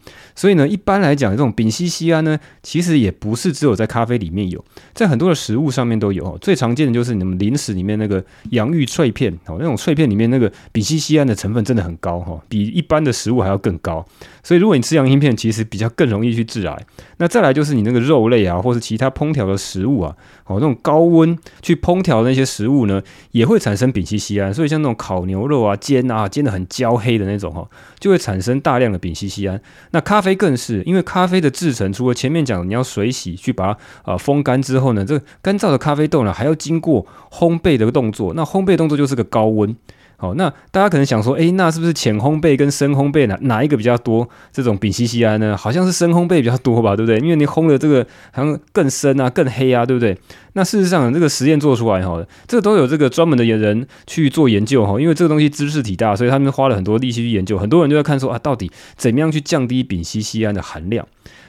[0.42, 6.38] 所以呢，一般来讲，这种丙烯酰胺呢，其实也不是只有在咖啡里面有，在很多的食物上面都有。
[6.40, 8.82] 最常见的就是你们零食里面那个洋芋。
[8.92, 14.06] 脆片哦，那种脆片里面那个丙烯酰胺的成分真的很高哈，比一般的食物还要更高。
[14.44, 16.86] 所以如果你吃洋芋片，其实比较更容易去致癌。
[17.18, 23.02] 那再来就是你那个肉类啊，或是其他烹调的食物啊，哦，那种高温去烹调那些食物呢，
[23.32, 24.54] 也会产生丙烯酰胺。
[24.54, 27.68] 所以像那种烤牛肉啊、煎啊、煎得很焦黑的那种哈，
[28.00, 29.62] 就会产生大量的丙烯酰胺。
[29.92, 38.34] 那咖啡更是，因为咖啡的制成，除了前面讲你要水洗去把它啊风干之后呢，这个干燥的咖啡豆呢，还要经过烘焙的动作。
[38.34, 39.76] 那烘焙动作就是个高温。
[40.22, 44.30] 好，那大家可能想说，诶，那是不是浅烘焙跟深烘焙哪哪一个比较多？
[44.52, 45.58] 这种丙烯酰胺呢？
[45.58, 47.18] 好像是深烘焙比较多吧，对不对？
[47.18, 50.16] 因为你烘的这个好像更深啊、更黑啊，对不对？
[50.54, 57.58] 那事实上，这个实验做出来哈，这都有这个专门的人去做研究哈，因为这个东西知识体大，所以他们花了很多力气去研究。
[57.58, 61.08] 很多人就在看说啊，到底怎么样去降低丙烯酰胺的含量？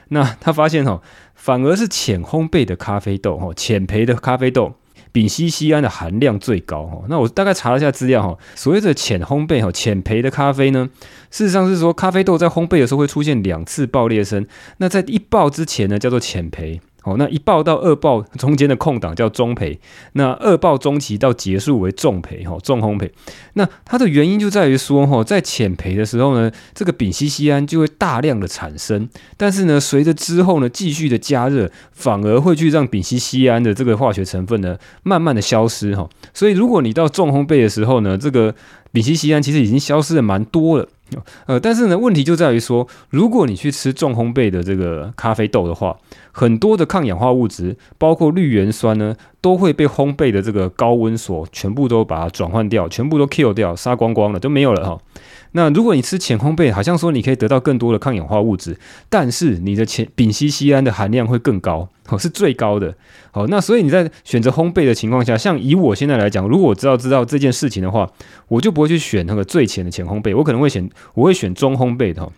[0.08, 1.02] 那他发现哈，
[1.34, 4.76] 反而是浅烘焙的咖啡豆哈，浅焙的咖啡豆。
[5.12, 10.88] 丙烯酰胺的含量最高哈，那我大概查了一下资料哈，所谓的浅烘焙哈，浅焙的咖啡呢，
[11.30, 14.46] 事实上是说咖啡豆在烘焙的时候会出现两次爆裂声，
[14.78, 16.80] 那在一爆之前呢，叫做浅焙。
[17.04, 19.76] 哦，那一爆到二爆中间的空档叫中焙，
[20.12, 23.10] 那二爆中期到结束为重焙，哈，重烘焙。
[23.54, 36.08] 那它的原因就在于说，哈，在浅培的时候呢，这个丙烯酰胺就会大量的产生，但是呢，随着之后呢继续的加热，反而会去让丙烯酰胺的这个化学成分呢慢慢的消失，哈。
[36.32, 38.54] 所以如果你到重烘焙的时候呢，这个
[38.92, 40.88] 丙烯酰胺其实已经消失的蛮多了。
[41.46, 45.96] 呃，但是呢，问题就在于说，如果你去吃重烘焙的这个咖啡豆的话，
[46.30, 54.98] 很多的抗氧化物质，包括绿原酸呢，都会被烘焙的这个高温所全部都把它转换掉，全部都 kill 掉，杀光光了，都没有了哈。
[55.52, 62.94] 那如果你吃浅烘焙，好像说你可以得到更多的抗氧化物质，但是你的前丙烯酰胺的含量会更高，哦，是最高的。
[63.30, 68.10] 好，那所以你在选择烘焙的情况下，像以我现在来讲，如果我知道知道这件事情的话，
[68.48, 72.30] 我就不会去选那个最浅的浅烘焙，我可能会选我会选中烘焙的。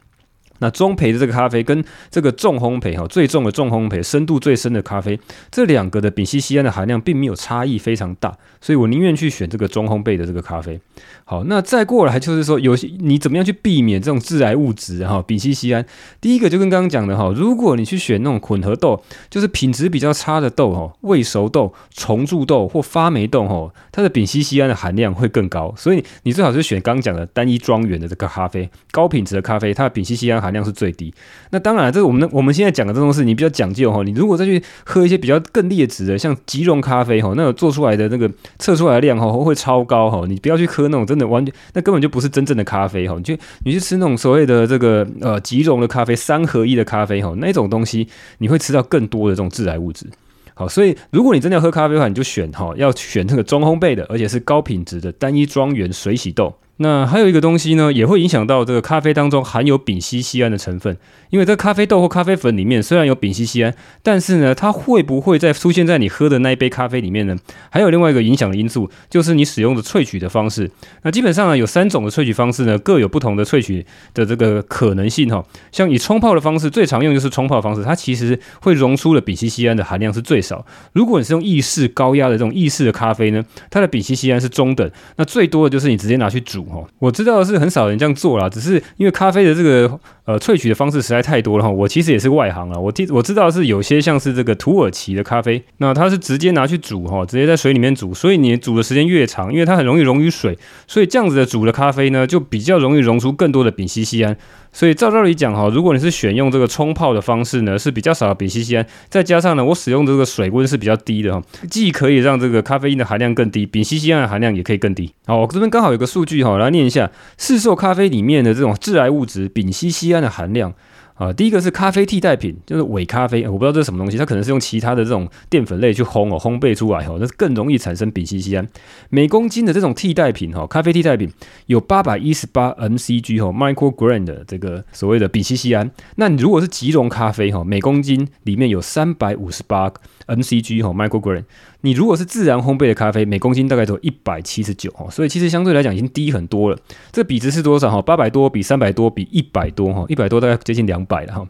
[0.61, 5.19] 那中焙的这个咖啡跟这个重烘焙哈，最重的重烘焙，深度最深的咖啡，
[5.51, 10.81] 这两个的丙烯酰胺的含量并没有差异非常大，所以我宁愿去选这个中烘焙的这个咖啡。
[11.25, 15.23] 好，那再过来就是说，有些你怎么样去避免这种致癌物质哈？
[15.27, 15.85] 丙烯酰胺，
[16.21, 31.13] 第一个就跟刚刚讲的哈，如果你去选那种混合豆，就是品质比较差的豆哈，未熟豆、虫蛀豆或发霉豆哈，它的丙烯酰胺的含量会更高，所以你最好是选刚讲的单一庄园的这个咖啡，高品质的咖啡，它的丙烯酰胺含量是最低。
[31.51, 34.03] 那当然，这是我们我们现在讲的这种事，你比较讲究哈。
[34.05, 40.25] 你如果再去喝一些比较更劣质的，像即溶咖啡哈，那个做出来的那个测出来的量哈会超高哈。
[40.29, 43.15] 你不要去喝那种真的完全，那根本就不是真正的咖啡哈。
[43.17, 48.07] 你去你去吃那种所谓的这个呃即溶的咖啡，三合一的咖啡哈，那种东西
[48.39, 50.07] 你会吃到更多的这种致癌物质。
[50.55, 56.55] 好，所以如果你真的要喝咖啡的话，你就选哈，要选这个中烘焙的，而且是高品质的单一庄园水洗豆。
[56.79, 60.97] 那还有一个东西呢，也会影响到这个咖啡当中含有丙烯酰胺的成分。
[61.31, 67.37] 因为这咖啡豆或咖啡粉里面虽然有丙烯酰胺，但是呢，它会不会再出现在你喝的那一杯咖啡里面呢？
[67.71, 70.69] 还有另外一个影响的因素，就是你使用的萃取的方式。
[71.03, 75.45] 那基本上呢，有三种的萃取方式呢，各有不同的萃取的这个可能性哈。
[75.71, 80.67] 像以冲泡的方式，最常用就是冲泡方式，它其实会溶出的丙烯酰胺的含量是最少。
[80.93, 86.64] 如果你是用意式高压的这种意式的咖啡呢，它的丙烯酰胺是中等，那最多的就是你直接拿去煮。
[86.99, 91.71] 我知道的是很少人这样做啦，只是因为咖啡的这个呃萃取的方式实在太多了哈。
[91.71, 104.37] 我其实也是外行啊，我听我知道是有些像是这个土耳其的咖啡，那它是直接拿去煮哈，直接在水里面煮，所以你煮的时间越长，因为它很容易溶于水，所以这样子的煮的咖啡呢，就比较容易溶出更多的丙烯酰胺。
[104.75, 115.15] 所以照道理讲哈，如果你是选用这个冲泡的方式呢，是比较少的丙烯酰胺，再加上呢，我使用这个水温是比较低的哈，既可以让这个咖啡因的含量更低，丙烯酰胺的含量也可以更低。
[115.27, 117.09] 好，我这边刚好有个数据哈，来念一下
[117.39, 120.75] 市售咖啡里面的这种致癌物质丙烯酰胺的含量。
[121.15, 128.69] 啊，第一个是咖啡替代品，就是伪咖啡，我不知道这是什么东西，它可能是用其他的这种淀粉类去烘哦，烘焙出来哦，那是更容易产生丙烯酰胺。
[129.11, 131.31] 每公斤的这种替代品哈，咖啡替代品
[131.67, 135.91] 有八百一十八 mcg 哈，microgram 的这个所谓的丙烯酰胺。
[136.17, 139.89] 那你如果是即溶咖啡哈，每公斤里面有三百五十八
[140.27, 141.45] mcg 哈，microgram。
[141.85, 146.79] 你如果是自然烘焙的咖啡，每公斤大概只有一百七十九哈，所以其实相对来讲已经低很多了。
[147.13, 148.01] 这比值是多少哈？
[148.01, 151.47] 八百多比三百多比一百多哈，一百多大概接近两百了哈。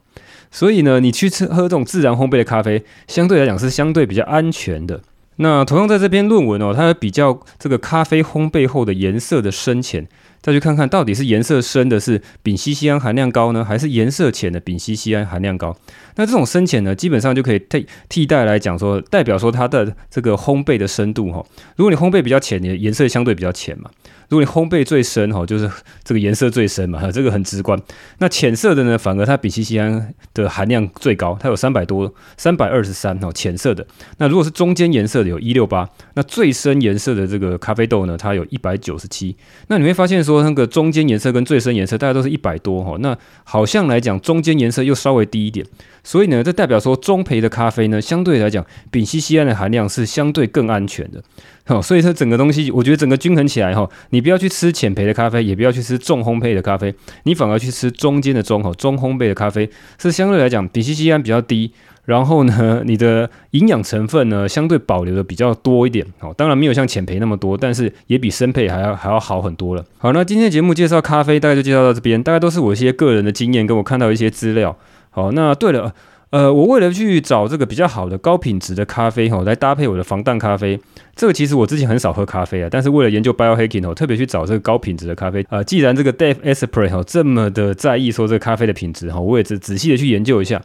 [0.51, 5.01] 所以呢，你去吃喝这种自然烘焙的咖啡，相对来讲是相对比较安全的。
[5.37, 10.09] 那同样在这篇论文哦，它比较这个咖啡烘焙后的颜色的深浅。
[10.45, 15.75] 再去看看到底是颜色深的是丙烯酰胺含量高呢，还是颜色浅的丙烯酰胺含量高？
[16.17, 21.43] 那这种深浅呢，基本上就可以替替代来讲说，代表说它的这个烘焙的深度哈。
[21.77, 23.89] 如果你烘焙比较浅，你的颜色相对比较浅嘛。
[24.29, 25.71] 如果你烘焙最深哈，就是
[26.03, 27.81] 这个颜色最深嘛，这个很直观。
[28.19, 33.87] 那浅色的呢，反而它丙烯酰胺的含量最高，它有三百多，三百二十三哦，浅色的。
[34.19, 39.37] 那如果是中间颜色的有一六八，那最深颜色的这个咖啡豆呢，它有一百九十七。
[39.69, 45.65] 那你会发现说，那个中间颜色跟最深颜色大概都是一百多哈，那好像来讲中间颜色又稍微低一点。
[46.03, 51.23] 所以呢，这代表说中培的咖啡呢，相对来讲丙烯酰胺的含量是相对更安全的。
[51.67, 61.73] 好， 所以它整个东西，我觉得整个均衡起来哈，你不要去吃浅焙的咖啡，也不要去吃重烘焙的咖啡，你反而去吃中间的中哈中烘焙的咖啡，是相对来讲比西西安比较低，
[62.05, 66.07] 然后呢，你的营养成分呢相对保留的比较多一点。
[66.21, 69.85] 哦，当然没有像浅焙那么多，但是也比深焙还要还要好很多了。
[69.97, 74.77] 好，那今天的节目介绍咖啡，大概就介绍到这边，大概都是我一些个人的经验，跟我看到一些资料。
[75.11, 75.95] 好，那对了。
[76.35, 80.77] 呃，我为了去找这个比较好的高品质的咖啡哈，来搭配我的防弹咖啡。
[81.15, 85.47] 这个其实我之前很少喝咖啡啊，但是为了研究 biohacking 哦，特别去找这个高品质的咖啡。
[85.49, 90.61] 呃，既然这个 Dave Asprey 哈这么的在意说这个咖啡的品质哈，我也仔仔细的去研究一下。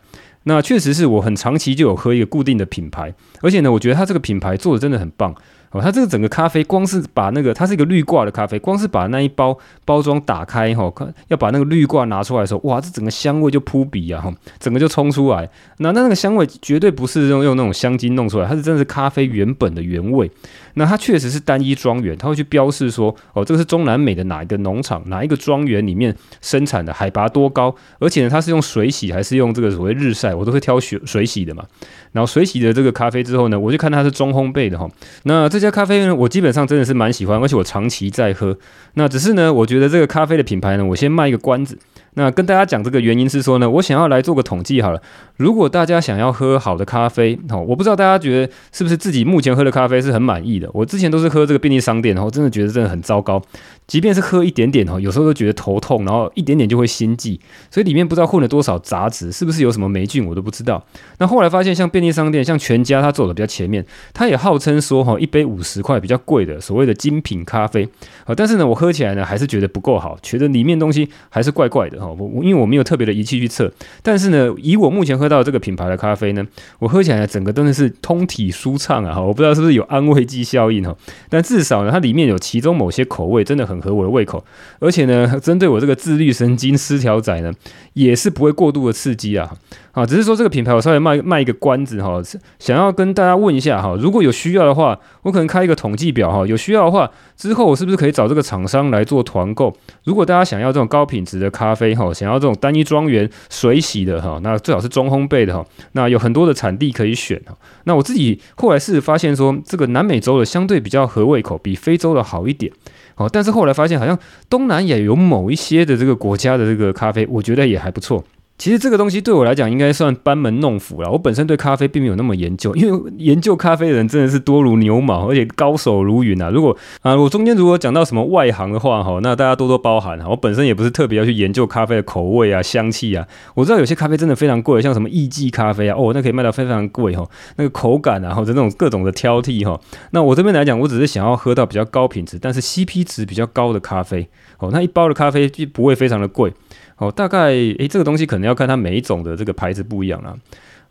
[0.45, 5.35] 那确实是我很长期就有喝一个固定的品牌，而且呢，我觉得它这个品牌做的真的很棒。
[5.71, 9.55] 哦，它这个整个咖啡，光是把那个，它是一个绿挂的咖啡，光是把那一包
[9.85, 10.91] 包装打开，哈，
[11.27, 15.47] 要把那个绿挂拿出来的时候，哇，这整个香味就扑鼻啊，哈，整个就冲出来。
[15.77, 20.29] 那那那个香味绝对不是用用那种香精弄出来，它是真的是咖啡原本的原味。
[20.75, 31.65] 那它确实是单一庄园，它会去标示说，哦，这个是中南美的哪一个农场，哪一个庄园里面生产的，海拔多高，而且呢，它是用水洗还是用这个所谓日晒，我都会挑水水洗的嘛。
[32.11, 34.89] 然后水洗的这个咖啡之后呢，我就看它是中烘焙的哈。
[35.23, 38.57] 那这家咖啡呢，我基本上真的是蛮喜欢，而且我长期在喝。
[38.95, 41.77] 那只是呢，我觉得这个咖啡的品牌呢，我先卖一个关子。
[42.15, 45.01] 那跟大家讲这个原因是说呢，我想要来做个统计好了。
[45.37, 50.69] 如果大家想要喝好的咖啡，哦，我不知道大家觉得是不是自己目前喝的咖啡是很满意的。
[50.73, 53.41] 我之前都是喝这个便利商店，然后真的觉得真的很糟糕。
[53.87, 57.39] 即便是喝一点点哦，有时候都觉得头痛，然后一点点就会心悸，
[57.71, 60.83] 所以里面不知道混了多少杂质，是不是有什么霉菌，我都不知道。
[61.17, 67.87] 那后来发现，像便利商店，像全家，它走的比较前面，它也号称说哈，一杯五十块比较贵的所谓的精品咖啡，
[68.25, 72.07] 啊，但是呢，我喝起来呢还是觉得不够好，觉得里面东西还是怪怪的哈。
[72.07, 76.45] 我因为我没有特别的仪器去测，但是呢，以我目前喝到这个品牌的咖啡呢，
[76.79, 80.95] 我喝起来整个真的是通体舒畅啊哈，我不知道是不是有安慰剂效应哈，
[81.29, 84.43] 但至少呢，它里面有其中某些口味真的很合我的胃口，
[84.79, 87.51] 而且呢，针对我这个自律神经失调仔呢，
[87.93, 89.51] 也是不会过度的刺激啊。
[89.99, 92.21] 啊，只是说这个品牌我稍微卖卖一个关子哈，
[92.57, 99.75] 想要跟大家问一下哈，如果有需要的话，我可能开一个统计表哈，有需要的话之后我是不是可以找这个厂商来做团购？
[100.05, 107.53] 如果大家想要这种高品质的咖啡哈，想要这种单一庄园水洗的哈，那最好是中烘焙的哈，那有很多的产地可以选哈。
[107.83, 112.71] 那我自己后来是发现说，这个南美洲的相对比较合胃口，比非洲的好一点。
[113.15, 114.17] 哦，但是后来发现好像
[114.49, 118.23] 东南亚有某一些的这个国家的这个咖啡，我觉得也还不错。
[118.59, 121.09] 其实这个东西对我来讲应该算班门弄斧了。
[121.09, 126.49] 我本身对咖啡并没有那么研究，因为研究咖啡的人真的是多如牛毛，而且高手如云啊。
[126.49, 130.27] 如果啊，我中间如果讲到什么外行的话哈，那大家多多包涵哈。
[130.27, 133.25] 我本身也不是特别要去研究咖啡的口味啊、香气啊。
[133.55, 137.25] 我知道有些咖啡真的非常贵，像什么艺妓咖啡啊，哦，那可以卖到非常贵哈。
[137.55, 139.79] 那个口感啊，或者那种各种的挑剔哈。
[140.11, 144.27] 那我这边来讲，我只是想要喝到比较高品质，但是 CP 值比较高的咖啡。
[144.57, 146.51] 哦，那一包的咖啡就不会非常的贵。
[146.99, 150.35] 哦，大概诶，这个东西可能要看它每一种的这个牌子不一样啦。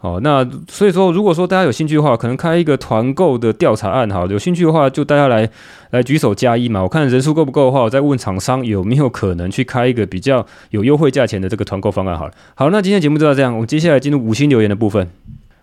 [0.01, 5.51] 哦，那所以说，如果说大家有兴趣的话，可能开一个团购的调查案，哈，有兴趣的话就大家来
[5.91, 6.81] 来举手加一嘛。
[6.81, 12.17] 我看人数够不够的话，我再问厂商有没有可能去开一个比较有优惠价钱的这个团购方案。
[12.17, 15.09] 好了，好，那今天节目就到这样，我们接下来进入五星留言的部分。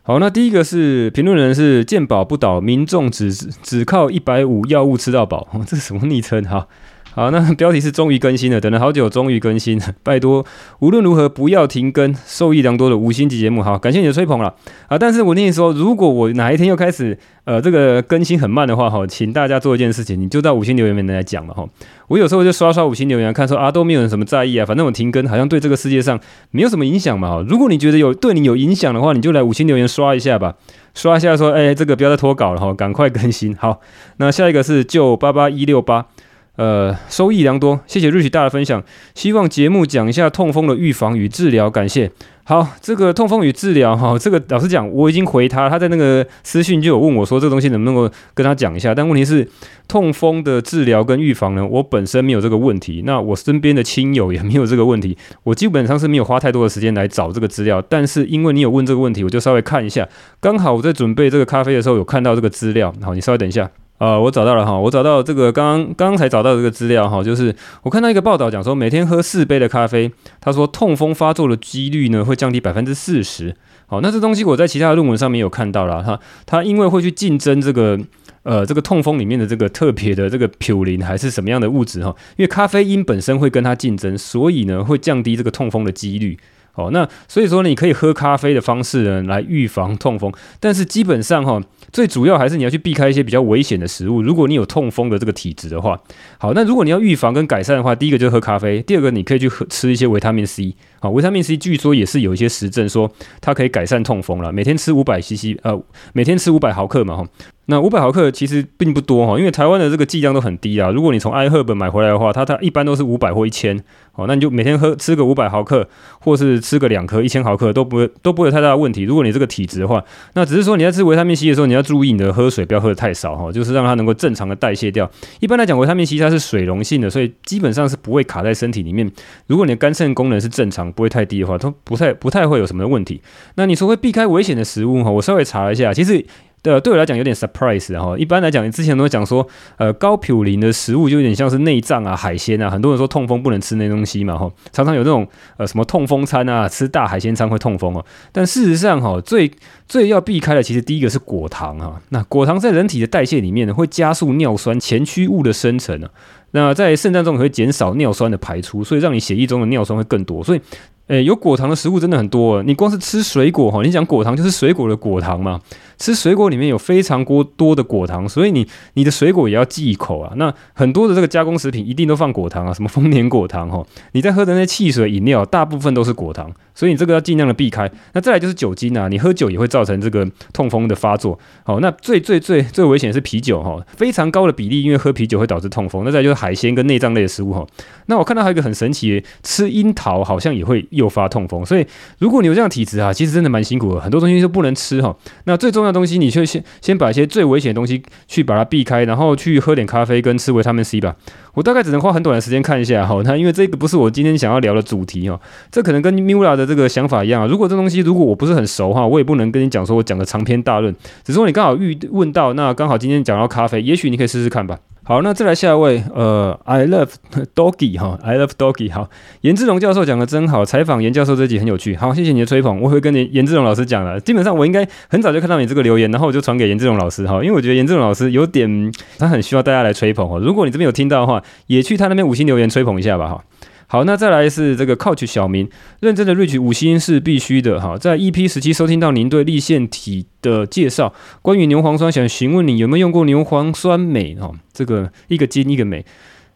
[0.04, 6.68] 好，那第一个是评论人是鉴宝不倒，民众只只靠一百五药物吃到饱，这是什么昵称哈？
[7.16, 10.46] 好，那标题是终于更新了，等了好久，终于更新了，拜托，
[10.80, 14.54] 无论如何不要停更，受益良多的五星级节目，好，感谢你的吹捧了
[14.90, 14.98] 啊！
[14.98, 21.66] 但是我跟你说，如果我哪一天又开始呃这个更新很慢的话，哈，请大家做一件事情，你就到五星留言里面来讲嘛，哈，
[22.10, 26.20] 我有时候就刷刷五星留言，看说啊都没有人什么在意啊，反正我停更好像对这个世界上
[26.52, 30.56] 没有什么影响嘛，哈，如果你觉得有对你有影响的话，你就来五星留言刷一下吧，
[30.94, 33.80] 刷一下说，哎，这个不要再拖稿了哈，赶快更新，好，
[34.18, 36.08] 那下一个是就八八一六八。
[36.56, 38.82] 呃，收益良多，谢谢 Rich 大的分享。
[39.14, 42.12] 希望节目讲一下痛风的预防与治疗，感谢。
[42.48, 48.94] 好，这个痛风与治疗，哈，这个老实讲，我已经回他，他在那个私讯就有问我说，这个东西能不能够跟他讲一下？
[48.94, 49.48] 但问题是，
[49.88, 57.82] 痛风的治疗跟预防呢，我本身没有这个问题，那我身边的亲友也没有这个问题，我基本上是没有花太多的时间来找这个资料。
[57.90, 60.08] 但是因为你有问这个问题，我就稍微看一下。
[60.40, 62.94] 刚好我在准备这个咖啡的时候，有看到这个资料。
[63.02, 63.70] 好，你稍微等一下。
[63.98, 73.56] 呃，我找到了哈，我找到这个刚刚才找到这个资料哈，就是我看到一个报道讲说，每天喝四杯的咖啡，他说痛风发作的几率呢会降低百分之四十。
[73.88, 77.98] 好，那这东西我在其他的论文上面有看到了哈，它因为会去竞争这个
[78.44, 86.38] 呃这个痛风里面的这个特别的这个嘌呤还是什么样的物质哈，因为咖啡因本身会跟它竞争，所以呢会降低这个痛风的几率。
[86.76, 91.62] 哦，那所以说呢，你可以喝咖啡的方式呢来预防痛风，但是基本上哈，
[91.92, 94.22] 最主要还是你要去避开一些比较危险的食物。
[94.22, 96.00] 如果你有痛风的这个体质的话，
[96.38, 100.76] 好，那如果你要预防跟改善的话，第一个就是喝咖啡，第二个你可以去喝吃一些维他命 C。
[101.00, 105.80] 好，维他命 C 据说也是有一些实证说它可以改善痛风了，每天吃五百 CC，呃，
[106.14, 107.26] 每天吃五百毫克嘛哈。
[107.68, 110.90] 那五百毫克其实并不多哈，因为台湾的这个剂量都很低啊。
[110.90, 113.80] 如果你从 iHerb 买回来的话，它它一般都是五百或一千，
[114.16, 115.88] 哦，那你就每天喝吃个五百毫克，
[116.20, 119.04] 或是吃个两颗一千毫克都不会都不会有太大的问题。
[119.04, 120.04] 如果你这个体质的话，
[120.34, 125.10] 那只是说你在吃维他命 C 的时候，你要注意你的喝水不要喝得太少哈，就是让它能够正常的代谢掉。
[125.40, 129.12] 一般来讲，维他命 C 它是水溶性的，所以基本上是不会卡在身体里面。
[129.48, 133.22] 如果你的肝肾功能是正常，不会太低的话，它不太不太会有什么问题。
[133.56, 136.26] 那你说会避开危险的食物哈，我稍微查了一下，其实。
[136.66, 138.18] 对，对我来讲有点 surprise 哈。
[138.18, 139.48] 一般来讲，之前都讲说，
[139.78, 142.68] 呃，高嘌呤的食物就有点像是内脏啊、海鲜啊。
[142.68, 148.04] 很多人说痛风不能吃那东西嘛，哈，常常有那种呃什么痛风餐啊，吃大海鲜餐会痛风哦。
[148.32, 149.52] 但事实上，哈，最
[149.88, 152.02] 最要避开的，其实第一个是果糖哈。
[152.10, 156.10] 那果糖在人体的代谢里面呢，会加速尿酸前驱物的生成啊。
[156.52, 160.44] 那在肾脏中也会减少尿酸的排出，所以让你血液中的尿酸会更多。
[160.44, 160.62] 所以
[161.08, 162.64] 诶，有果糖的食物真的很多。
[162.64, 165.62] 你光是吃水果哈，你讲果糖就是水果的果糖嘛。
[165.98, 170.34] 吃水果里面有非常多多的果糖，所以你你的水果也要忌口啊。
[170.36, 173.86] 那很多的这个加工食品一定都放果糖啊，什么丰年果糖哈。
[174.12, 177.90] 你在喝的那些汽水饮料，大部分都是果糖，所以你这个要尽量的避开。
[178.14, 181.40] 那再来就是酒精啊，你喝酒也会造成这个痛风的发作。
[181.64, 186.04] 好，那最最最最危险是啤酒哈，非常高的比例，因为喝啤酒会导致痛风。
[186.04, 187.66] 那再就是海鲜跟内脏类的食物哈。
[188.08, 191.66] 那我看到还有一个很神奇，吃樱桃好像也会诱发痛风。
[191.66, 191.86] 所以
[192.18, 195.16] 如果你有这样体质啊，其实真的蛮辛苦的，很多东西都不能吃哈。
[195.44, 201.16] 那最重要的东西，你就先先把一些最危险的东西去把它避开，然后去喝点咖啡跟吃维他命 C 吧。
[201.54, 203.22] 我大概只能花很短的时间看一下哈。
[203.24, 205.40] 那因为这个不是我今天想要聊的主题哈，
[205.72, 207.48] 这可能跟 Miula 的这个想法一样啊。
[207.48, 210.94] 如果这东西如果我不是很熟哈，我也不能跟你讲说我讲个长篇大论。
[211.24, 214.78] 只是说你刚好遇问到，那刚好今天讲到咖啡，也许你可以试试看吧。
[215.08, 217.10] 好，那再来下一位，呃，I love
[217.54, 219.08] Doggy 哈，I love Doggy 好，
[219.42, 233.44] 严志龙教授讲的真好，采访严教授这集很有趣，好，谢谢你的吹捧，我会跟你严志龙老师讲了，基本上我应该很早就看到你这个留言，然后我就传给严志龙老师哈，因为我觉得严志龙老师有点，他很需要大家来吹捧哦，如果你这边有听到的话，也去他那边五星留言吹捧一下吧哈。
[233.88, 235.70] 好，那再来是这个 Coach 小明，
[236.00, 237.98] 认真的 Rich 五星是必须的哈。
[237.98, 244.52] 在 EP 十七收听到您对立腺体的介绍，关于牛磺酸，想询问你有没有用过牛磺酸镁哈？
[244.74, 246.04] 这个一个金一个镁，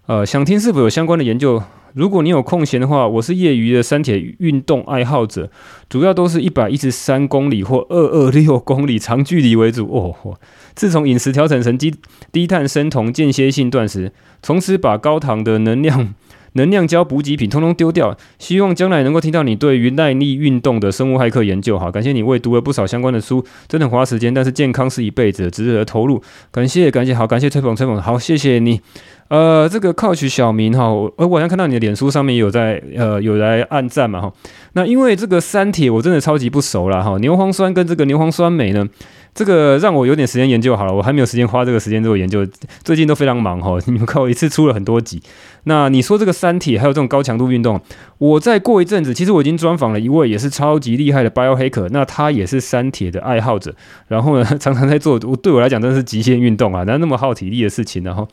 [0.07, 1.61] 呃，想听是否有相关的研究。
[1.93, 5.49] 如果你有空闲的话，我是业余的山铁运动爱好者，
[5.89, 10.37] 主要都是一百一十三公里或二二六 公里长距离为主哦。
[10.75, 11.93] 自从饮食调整成低
[12.31, 14.11] 低碳生酮间歇性断食，
[14.41, 16.13] 从此把高糖的能量。
[16.53, 21.77] 能量胶补给品通通丢掉，希望将来能够听到你对于耐力运动的生物骇客研究。
[21.77, 26.21] 哈，感谢你，为读了不少相关的书，真的很花时间，但是健康是一辈子，值得投入。
[26.51, 28.81] 感谢感谢，好，感谢吹捧吹捧，好，谢谢你。
[29.27, 34.33] 呃，这个 Coach 小明哈，我我好像看到你的脸书上面有在呃有来按赞嘛哈。
[34.73, 38.87] 那因为这个三铁我真的超级不熟了哈，牛磺酸跟这个牛磺酸镁呢。
[39.33, 42.45] 这个让我有点时间研究好了，我还没有时间花这个时间做研究，
[42.83, 43.77] 最近都非常忙哈。
[43.87, 45.21] 你们看我一次出了很多集，
[45.63, 47.79] 那你说这个三铁还有这种高强度运动，
[48.17, 53.73] 我再过一阵子，其实我已经专访了一位也是超级厉害的 biohacker，那他也是三铁的爱好者，
[54.07, 58.27] 然后呢 常常在做，对我来讲真的是极限运动啊，哪那么耗体力的事情，然后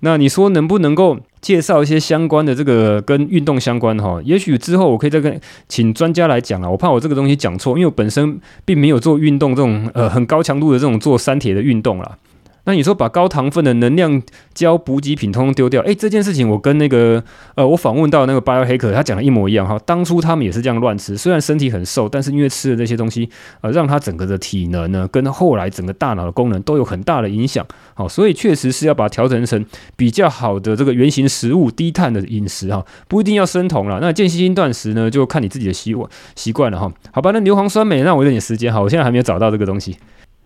[0.00, 12.18] 那你说能不能够介绍一些相关的这个跟运动相关哈，也许之后我可以再跟请专家来讲啊，我怕我这个东西讲错，因为我本身并没有做运动这种呃很高强度的这种做三铁的运动了。
[12.64, 14.22] 那你说把高糖分的能量
[14.54, 17.22] 胶补给品通通丢掉，诶，这件事情我跟那个
[17.54, 19.78] 呃，我访问到那个 Biohacker，他讲的一模一样哈。
[19.86, 23.28] 当初他们也是这样乱吃，虽然身体很瘦，但是因为吃了这些东西，
[23.62, 27.66] 呃，让他整个的体能呢，跟后来整个大脑的功能都有很大的影响。
[27.94, 29.64] 好，所以确实是要把它调整成
[29.96, 33.98] 比较好的这个原型食物、低碳的饮食哈，不一定要生酮了。
[34.00, 36.92] 那间歇性断食呢，就看你自己的习惯习惯了哈。
[37.12, 39.96] 好吧，那硫磺酸镁，那我有点时间哈，我现在还没有找到这个东西。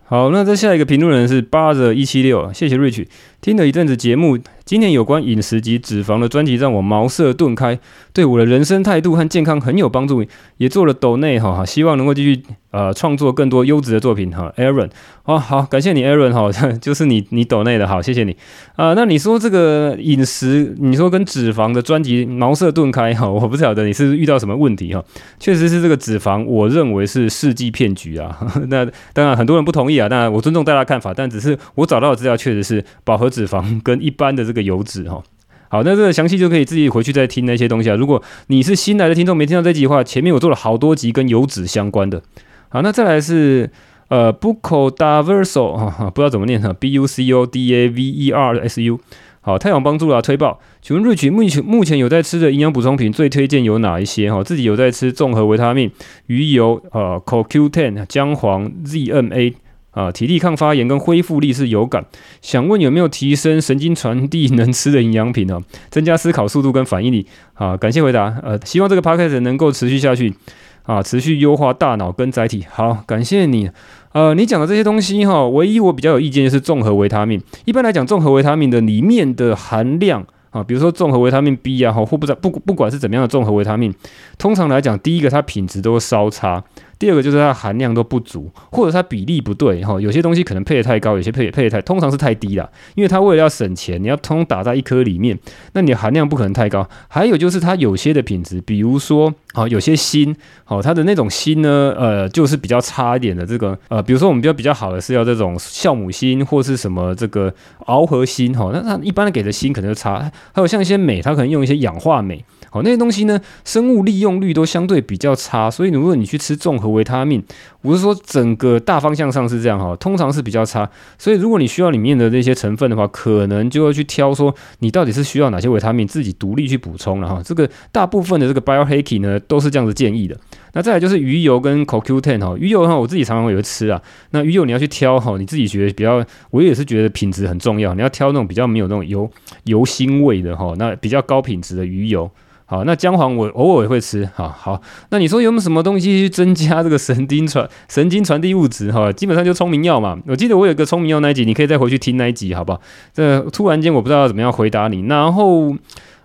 [0.07, 3.07] 好，那在下一个评论人是八折一七六，谢谢 Rich，
[3.45, 4.39] 听了一阵子节目。
[4.65, 7.77] 今年有关饮食及脂肪的专辑让我茅塞顿开，
[8.11, 10.25] 对我的人生态度和健康很有帮助，
[10.57, 12.41] 也做了抖内哈，希望能够继续
[12.71, 14.51] 呃创作更多优质的作品哈。
[14.57, 14.89] Aaron，
[15.21, 18.35] 好好感谢你 Aaron 哈，就是你你抖内的好，谢谢你
[18.75, 25.05] 啊、那你说这个饮食，你说跟脂肪的专辑茅塞顿开哈，我不晓得你是不是遇到什么问题哈。
[25.39, 28.35] 确实是这个脂肪，我认为是世纪骗局啊。
[28.69, 28.83] 那
[29.13, 34.65] 当然很多人不同意啊， 当然我尊重大家看法，但只是我找到的资料确实是饱和脂肪跟一般的这个。
[34.65, 35.21] 油脂哈，
[35.69, 37.95] 好，那这个详细就可以自己回去再听那些东西啊。
[37.95, 42.23] 如果你是新来的听众，没听到这集的话，前面我做了好多集跟油脂相关的。
[42.69, 43.69] 好，那再来是
[44.07, 48.99] 呃，Buco Daverso 哈，不知道怎么念哈，B U C O D A V E R S U。
[49.41, 50.59] 好，太阳帮助了推爆。
[50.81, 54.43] 请问瑞奇目前目前有在吃的营养补充品，最推荐有哪一些哈？
[54.43, 55.91] 自己有在吃综合维他命、
[56.25, 59.53] 鱼油、呃，CoQ10、姜黄、ZMA。
[59.95, 62.05] 啊，体力抗发炎跟恢复力是有感。
[62.41, 65.59] 想问有没有提升神经传递能吃的营养品呢？
[65.89, 67.25] 增加思考速度跟反应力。
[67.53, 68.25] 啊，感谢回答。
[68.43, 70.35] 呃，希望这个 podcast 能够持续下去。
[70.83, 72.63] 啊，持续优化大脑跟载体。
[72.69, 73.71] 好，感谢你。
[74.11, 77.41] 呃，你讲的这些东西哈，唯一我比较有意见就是综合维他命。
[77.65, 83.91] 一般来讲，综合维他命的里面的含量啊，比如说综合维他命 B 啊，或不知道不不管是怎么样的综合维他命，
[84.37, 86.63] 通常来讲，第一个它品质都稍差。
[86.97, 95.37] 第二个就是它含量都不足，或者它比例不对哈，有些东西可能配得太高，有些配配得太，通常是太低了，因为它为了要省钱，你要通打在一颗里面，
[95.73, 96.87] 那你的含量不可能太高。
[97.07, 107.53] 还有就是它有些的品质，比如说啊，有些锌，好，它的那种锌呢，呃，就是比较差一点的这个，呃，比如说我们比较比较好的是要这种酵母锌或是什么这个
[107.85, 112.43] 螯合锌哈，那它一般的给的锌可能就差，还有像一些镁，它可能用一些氧化镁。
[112.75, 117.41] 好，那些东西呢，生物利用率都相对比较差，所以如果你去吃综合维他命，
[117.81, 120.89] 我是说整个大方向上是这样哈，通常是比较差。
[121.17, 127.41] 所以如果你需要里面的那些成分的话，可能就要去挑说你到底是需要哪些维他命，自己独立去补充了哈。
[127.45, 130.37] 这个大部分的这个 biohacking 呢，都是这样子建议的。
[130.73, 134.01] 那再来就是鱼油跟 CoQ10 哈，鱼油的话我自己常常会吃啊。
[134.31, 136.21] 那鱼油你要去挑哈，你自己觉得比较，
[136.51, 139.31] 我也是觉得品质很重要，你要挑那种比较没有那种油
[139.63, 142.29] 油腥味的哈，那比较高品质的鱼油。
[142.67, 144.27] 好，那姜黄我偶尔也会吃。
[144.33, 148.91] 好好，那你说有没有什么东西去增加这个神经传神经传递物质？
[148.91, 150.17] 哈，基本上就聪明药嘛。
[150.25, 152.81] 我记得我有个聪明药那一集，你可以再回去听那一集，好不好？
[153.13, 155.01] 这突然间我不知道要怎么样回答你。
[155.01, 155.75] 然后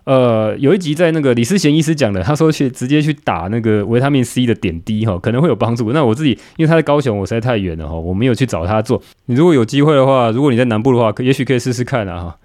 [0.05, 5.93] 呃，有一集在那个李思贤医师讲的，他说去直接去打那个维他命 C 的点滴，哈，可能会有帮助。
[5.93, 9.01] 那我自己因为他在高雄，我实在太远了，哈，我没有去找他做。
[9.27, 12.37] 你如果有机会的话，如果你在南部的话，可也许可以试试看啊，哈。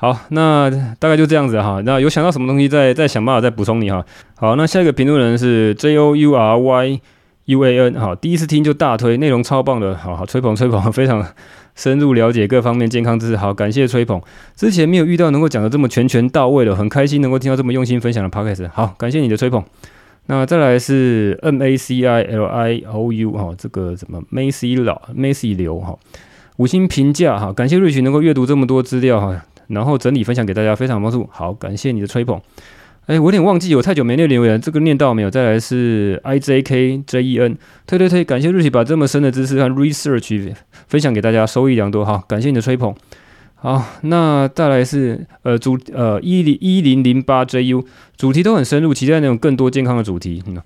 [0.00, 1.82] 好，那大概就这样子哈。
[1.84, 4.02] 那有想到什么东西再再想办法再补充你哈。
[4.34, 7.00] 好，那下一个评论人是 J O U R Y
[7.44, 11.22] U A N 好，第一次听就大推，内容超棒的，好好吹捧吹捧，非常
[11.74, 14.18] 深入了解各方面健康知识，好，感谢吹捧。
[14.56, 19.62] 之前没有遇到能够讲得这么全全到位的，很开心能够听到这么用心分享的 Podcast，好，感谢你的吹捧。
[20.28, 25.94] 那再来是 M A C I L I O U 哈，这个怎么 Macy 老 Macy 刘哈，
[26.56, 29.44] 五星评价哈，感谢瑞群能够阅读这么多资料哈。
[29.70, 31.28] 然后整理分享给大家，非常帮助。
[31.32, 32.40] 好，感谢你的吹捧。
[33.06, 35.30] 哎，我有点忘记，我太久没念留言，这个念到没有？
[35.30, 37.56] 再来是 I J K J E N，
[37.86, 40.54] 推推推，感谢瑞奇把这么深的知识和 research
[40.86, 42.04] 分享给大家，收益良多。
[42.04, 42.94] 好，感谢你的吹捧。
[43.56, 47.84] 好，那再来是呃主呃一零一零零八 J U，
[48.16, 50.42] 主题都很深入，期待那种更多健康的主题。
[50.46, 50.56] 嗯，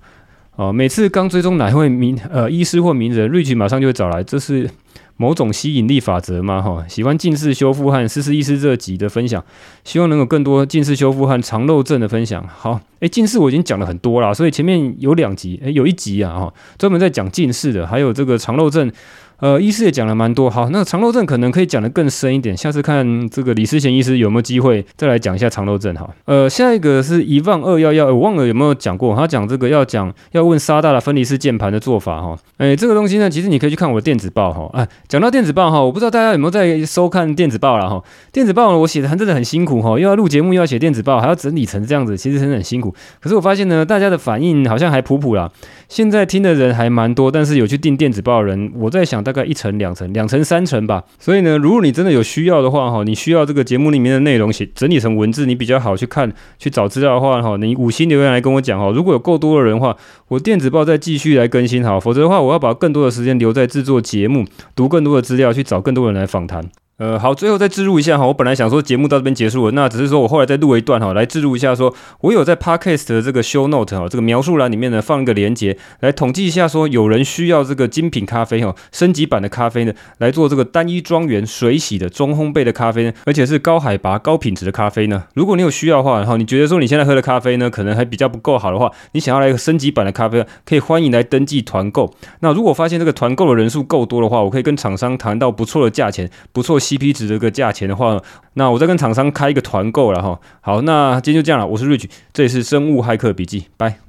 [0.55, 4.69] 哦，每次刚追踪哪位名呃医师或名人，瑞奇马上就会找来，这是。
[5.17, 6.61] 某种吸引力法则嘛？
[6.61, 9.43] 哈，喜欢近视修复和思思医师这集的分享，
[9.83, 12.45] 希望能有更多近视修复和肠漏症的分享。
[12.47, 18.91] 好，诶、近视我已经讲了很多啦，所以前面有两集，诶，有一集啊，哈，专门在讲近视的，还有这个肠漏症。
[19.39, 26.09] 呃，医师也讲了蛮多，好，那肠漏症可能可以讲得更深一点，下次看这个李思贤医师有没有机会再来讲一下肠漏症哈。
[26.25, 32.37] 呃，下一个是一万二幺幺，我忘了有没有讲过，他讲这个要讲要问沙大的分离式键盘的做法哈。
[32.57, 34.69] 哎，这个东西呢，其实你可以去看我的电子报哈。
[34.73, 38.01] 哎，讲到电子报哈，我不知道大家有没有在收看电子报了哈。
[38.31, 42.93] 电子报，我写的还真的很辛苦哈，又要录节目又要写电子报，还要整理成这样子，其实真的很辛苦。
[43.19, 45.51] 可是我发现呢，大家的反应好像还普普啦。
[45.89, 50.05] 现在听的人还蛮多，但是有去订电子报的人，我在想大概一层两层。
[50.13, 59.97] 两层三层吧，所以呢，如果你真的有需要的话，哈，你需要这个节目里面的内容写整理成文字，你比较好去看去找资料的话，哈，你五星留言来跟我讲，哈，如果有够多的人的话，
[60.27, 64.45] 我电子报再继续来更新，哈，否则的话，我要把更多的时间留在制作节目，
[64.75, 66.63] 读更多的资料，去找更多人来访谈。
[66.97, 85.25] 呃，好，最后再置入一下哈，我本来想说节目到这边结束了，那只是说我后来再录一段哈，来置入一下说，我有在 Podcast 的这个 Show Note 哈，这个描述栏里面呢放一个连接，来统计一下说有人需要这个精品咖啡哈，升级版的咖啡呢，来做这个单一庄园水洗的中烘焙的咖啡呢，而且是高海拔高品质的咖啡呢。
[85.33, 92.13] 如果你有需要的话，然后你觉得说你现在喝的咖啡呢，可能还比较不够好的话，你想要来一个升级版的咖啡，可以欢迎来登记团购。
[92.39, 97.55] 那如果发现这个团购的人数够多的话，我可以跟厂商谈到不错的价钱，不错 CP 值这个。
[97.55, 98.21] 价钱的话，
[98.55, 100.37] 那我再跟厂商开一个团购了哈。
[100.59, 101.65] 好，那今天就这样了。
[101.65, 103.99] 我是 Rich，这里是生物骇客笔记，拜。